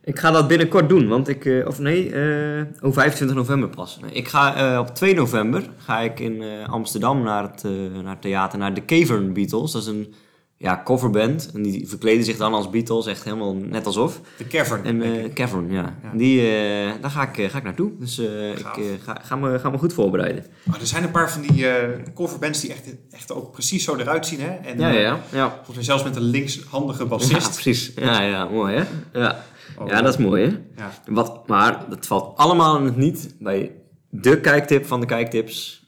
Ik 0.04 0.20
ga 0.20 0.32
dat 0.32 0.48
binnenkort 0.48 0.90
doen, 0.90 1.08
want 1.08 1.28
ik... 1.28 1.46
eh, 1.46 1.68
of 1.68 1.80
nee, 1.80 2.12
eh 2.12 2.62
oh, 2.82 2.94
25 2.94 3.36
november 3.38 3.70
pas. 3.70 4.00
Ik 4.12 4.28
ga 4.28 4.74
eh, 4.74 4.80
op 4.80 4.96
2 4.96 5.14
november 5.16 5.70
ga 5.78 6.00
ik 6.00 6.20
in 6.20 6.42
eh, 6.42 6.70
Amsterdam 6.70 7.24
naar 7.24 7.44
het, 7.44 7.64
eh, 7.64 7.72
naar 8.04 8.12
het 8.12 8.22
theater, 8.22 8.60
naar 8.60 8.74
de 8.74 8.86
Cavern 8.86 9.34
Beatles. 9.34 9.72
Dat 9.72 9.82
is 9.82 9.88
een 9.88 10.14
ja, 10.58 10.82
coverband. 10.84 11.52
En 11.54 11.62
die 11.63 11.88
verkleden 11.88 12.26
zich 12.26 12.38
dan 12.38 12.54
als 12.54 12.70
Beatles, 12.70 13.06
echt 13.06 13.24
helemaal 13.24 13.56
net 13.56 13.86
alsof. 13.86 14.22
De 14.38 14.48
Cavern. 14.48 14.84
En 14.84 15.02
ik. 15.02 15.34
Cavern, 15.34 15.72
ja. 15.72 15.98
Ja. 16.04 16.12
Die, 16.13 16.39
eh, 16.41 16.91
daar 17.02 17.12
ga 17.12 17.28
ik, 17.30 17.38
eh, 17.38 17.50
ga 17.50 17.58
ik 17.58 17.63
naartoe. 17.63 17.91
Dus 18.00 18.20
ik 18.20 18.65
ga, 19.04 19.20
ga, 19.24 19.36
me, 19.36 19.60
ga 19.60 19.70
me 19.70 19.78
goed 19.78 19.94
voorbereiden. 19.94 20.46
Maar 20.63 20.80
er 20.80 20.88
zijn 20.88 21.04
een 21.04 21.12
paar 21.12 21.32
van 21.32 21.41
die 21.41 21.65
coverbands 22.13 22.62
die 22.62 22.72
echt, 22.72 22.96
echt 23.12 23.32
ook 23.32 23.52
precies 23.52 23.84
zo 23.84 23.96
eruit 23.96 24.26
zien. 24.26 24.39
Hè? 24.39 24.50
En, 24.50 24.80
Ja, 24.80 24.89
ja, 24.89 25.00
ja. 25.00 25.20
Ja, 25.32 25.50
Volgens 25.50 25.76
mij 25.76 25.86
zelfs 25.86 26.04
met 26.04 26.15
een 26.15 26.22
linkshandige 26.22 27.04
ja 27.04 27.10
bassist. 27.10 27.54
precies. 27.62 27.91
Ja, 27.96 28.22
ja, 28.22 28.46
mooi 28.46 28.76
hè? 28.76 28.84
Ja. 29.20 29.44
Oh, 29.80 29.88
ja, 29.88 30.02
dat 30.02 30.13
is 30.13 30.26
mooi 30.26 30.46
hè? 30.46 30.82
Ja. 30.82 30.91
Wat, 31.08 31.48
maar 31.48 31.86
dat 31.89 32.08
valt 32.08 32.38
allemaal 32.38 32.78
in 32.78 32.86
het 32.86 32.96
niet 32.96 33.36
bij 33.39 33.72
de 34.10 34.41
kijktip 34.41 34.86
van 34.86 35.00
de 35.00 35.06
kijktips. 35.06 35.84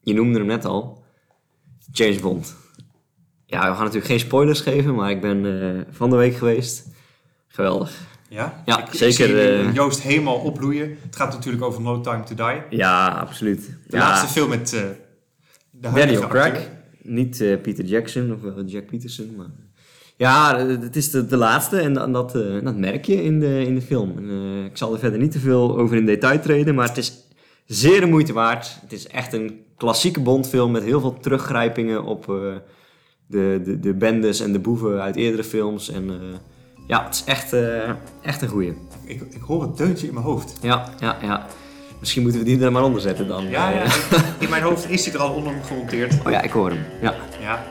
Je 0.00 0.14
noemde 0.14 0.38
hem 0.38 0.46
net 0.46 0.64
al. 0.64 1.04
James 1.92 2.20
Bond. 2.20 2.56
Ja, 3.46 3.60
we 3.60 3.66
gaan 3.74 3.78
natuurlijk 3.78 4.06
geen 4.06 4.20
spoilers 4.20 4.60
geven, 4.60 4.94
maar 4.94 5.10
ik 5.10 5.20
ben 5.20 5.60
eh, 5.62 5.80
van 5.90 6.10
de 6.10 6.16
week 6.16 6.36
geweest. 6.36 6.86
Geweldig. 7.48 7.92
Ja, 8.28 8.62
Ja, 8.64 8.78
ik, 8.80 8.86
ik 8.86 8.94
zeker, 8.94 9.26
zie 9.26 9.36
eh, 9.40 9.74
Joost 9.74 10.00
helemaal 10.02 10.36
opbloeien. 10.36 10.96
Het 11.02 11.16
gaat 11.16 11.32
natuurlijk 11.32 11.64
over 11.64 11.82
No 11.82 12.00
Time 12.00 12.22
to 12.22 12.34
Die. 12.34 12.78
Ja, 12.78 13.08
absoluut. 13.08 13.66
De 13.86 13.96
ja, 13.96 13.98
laatste 14.08 14.26
film 14.26 14.48
met 14.48 14.68
de 14.68 15.88
huidige 15.88 16.20
Daniel 16.20 16.26
Craig. 16.28 16.68
Niet 17.02 17.38
Peter 17.62 17.84
Jackson 17.84 18.32
of 18.32 18.40
wel 18.54 18.64
Jack 18.64 18.86
Peterson. 18.86 19.34
Maar... 19.36 19.46
Ja, 20.16 20.58
het 20.66 20.96
is 20.96 21.10
de, 21.10 21.26
de 21.26 21.36
laatste 21.36 21.78
en 21.80 21.92
da- 21.94 22.06
dat, 22.06 22.32
dat 22.62 22.76
merk 22.76 23.04
je 23.04 23.22
in 23.22 23.40
de, 23.40 23.64
in 23.66 23.74
de 23.74 23.82
film. 23.82 24.18
En, 24.18 24.64
ik 24.64 24.76
zal 24.76 24.92
er 24.92 24.98
verder 24.98 25.18
niet 25.18 25.32
te 25.32 25.38
veel 25.38 25.78
over 25.78 25.96
in 25.96 26.06
detail 26.06 26.40
treden, 26.40 26.74
maar 26.74 26.88
het 26.88 26.96
is 26.96 27.12
zeer 27.66 28.00
de 28.00 28.06
moeite 28.06 28.32
waard. 28.32 28.78
Het 28.80 28.92
is 28.92 29.06
echt 29.06 29.32
een 29.32 29.60
klassieke 29.76 30.20
Bondfilm 30.20 30.70
met 30.70 30.82
heel 30.82 31.00
veel 31.00 31.18
teruggrijpingen 31.20 32.04
op 32.04 32.26
de, 33.26 33.60
de, 33.64 33.80
de 33.80 33.94
bendes 33.94 34.40
en 34.40 34.52
de 34.52 34.58
boeven 34.58 35.00
uit 35.02 35.16
eerdere 35.16 35.44
films. 35.44 35.90
En 35.90 36.10
eh, 36.10 36.16
ja, 36.86 37.04
het 37.04 37.14
is 37.14 37.24
echt, 37.24 37.52
eh, 37.52 37.90
echt 38.22 38.42
een 38.42 38.48
goeie. 38.48 38.74
Ik, 39.04 39.20
ik 39.30 39.40
hoor 39.46 39.62
het 39.62 39.76
deuntje 39.76 40.06
in 40.06 40.14
mijn 40.14 40.26
hoofd. 40.26 40.52
Ja, 40.60 40.84
ja, 41.00 41.16
ja. 41.22 41.46
Misschien 42.00 42.22
moeten 42.22 42.40
we 42.40 42.46
die 42.46 42.60
er 42.64 42.72
maar 42.72 42.82
onder 42.82 43.00
zetten 43.00 43.28
dan. 43.28 43.48
Ja, 43.48 43.72
Eh, 43.72 43.86
ja. 44.10 44.22
In 44.38 44.50
mijn 44.50 44.62
hoofd 44.62 44.90
is 44.90 45.04
hij 45.04 45.14
er 45.14 45.20
al 45.20 45.32
onder 45.34 45.52
gemonteerd. 45.66 46.14
Oh 46.26 46.30
ja, 46.32 46.42
ik 46.42 46.50
hoor 46.50 46.68
hem. 46.70 46.78
Ja. 47.00 47.14
Ja, 47.40 47.62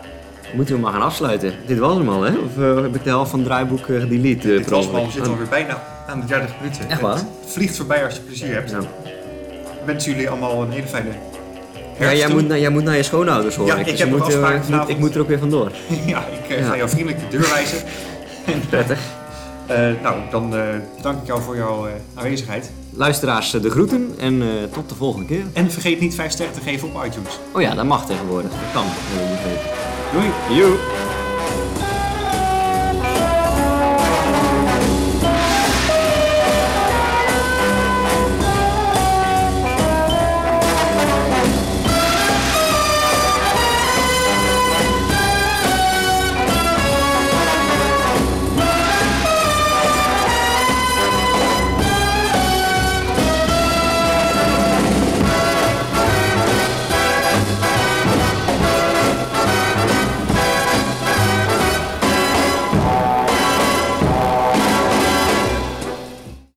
Moeten 0.55 0.75
we 0.75 0.81
maar 0.81 0.91
gaan 0.91 1.01
afsluiten. 1.01 1.53
Dit 1.67 1.77
was 1.79 1.97
hem 1.97 2.09
al, 2.09 2.21
hè? 2.21 2.37
Of 2.37 2.57
eh, 2.57 2.81
heb 2.81 2.95
ik 2.95 3.03
de 3.03 3.09
helft 3.09 3.29
van 3.29 3.39
het 3.39 3.47
draaiboek 3.47 3.79
eh, 3.87 3.99
gedelete? 3.99 4.51
eh, 4.51 4.57
dit 4.57 4.69
was 4.69 4.85
maar, 4.91 5.01
ongeluk? 5.01 5.05
we 5.05 5.11
zitten 5.11 5.31
alweer 5.31 5.47
bijna 5.49 5.83
aan 6.07 6.19
de 6.19 6.25
30 6.25 6.55
minuten. 6.61 6.89
Echt 6.89 7.01
waar? 7.01 7.15
Het 7.15 7.25
vliegt 7.45 7.75
voorbij 7.77 8.05
als 8.05 8.15
je 8.15 8.21
plezier 8.21 8.53
hebt. 8.53 8.69
Ja. 8.71 8.79
Ik 8.79 9.85
wens 9.85 10.05
jullie 10.05 10.29
allemaal 10.29 10.61
een 10.61 10.71
hele 10.71 10.87
fijne. 10.87 11.09
Ja, 11.99 12.13
jij 12.13 12.29
moet, 12.29 12.47
naar- 12.47 12.59
jij 12.59 12.69
moet 12.69 12.83
naar 12.83 12.95
je 12.95 13.03
schoonouders 13.03 13.55
hoor. 13.55 13.65
Ja, 13.67 13.75
ik 13.75 13.85
Dus 13.85 13.99
heb 13.99 14.07
je 14.07 14.13
nog 14.15 14.19
moet, 14.23 14.29
eh, 14.29 14.35
afspraken 14.35 14.55
ik 14.55 14.59
moet- 14.61 14.69
vanavond. 14.69 14.89
Ik 14.89 14.99
moet 14.99 15.15
er 15.15 15.21
ook 15.21 15.27
weer 15.27 15.39
vandoor. 15.39 15.71
ja, 16.05 16.25
ik 16.43 16.49
eh, 16.49 16.59
Ja. 16.59 16.65
ga 16.67 16.75
jou 16.77 16.89
vriendelijk 16.89 17.19
de 17.31 17.37
deur 17.37 17.49
wijzen. 17.49 17.77
Prettig. 18.69 18.99
Eh, 19.67 19.77
nou, 20.03 20.15
dan 20.31 20.55
eh 20.55 20.61
bedank 20.97 21.21
ik 21.21 21.27
jou 21.27 21.41
voor 21.41 21.55
jouw 21.55 21.85
eh, 21.85 21.91
aanwezigheid. 22.13 22.71
Luisteraars, 22.89 23.53
eh, 23.53 23.61
de 23.61 23.69
groeten 23.69 24.13
en 24.19 24.41
eh, 24.41 24.47
tot 24.73 24.89
de 24.89 24.95
volgende 24.95 25.25
keer. 25.27 25.43
En 25.53 25.71
vergeet 25.71 25.99
niet 25.99 26.15
5 26.15 26.31
sterren 26.31 26.53
te 26.53 26.61
geven 26.61 26.87
op 26.93 27.05
iTunes. 27.05 27.39
Oh 27.51 27.61
ja, 27.61 27.75
dat 27.75 27.85
mag 27.85 28.05
tegenwoordig. 28.05 28.51
Dat 28.51 28.59
kan. 28.73 28.85
Doei! 30.13 30.59
Joe. 30.59 30.75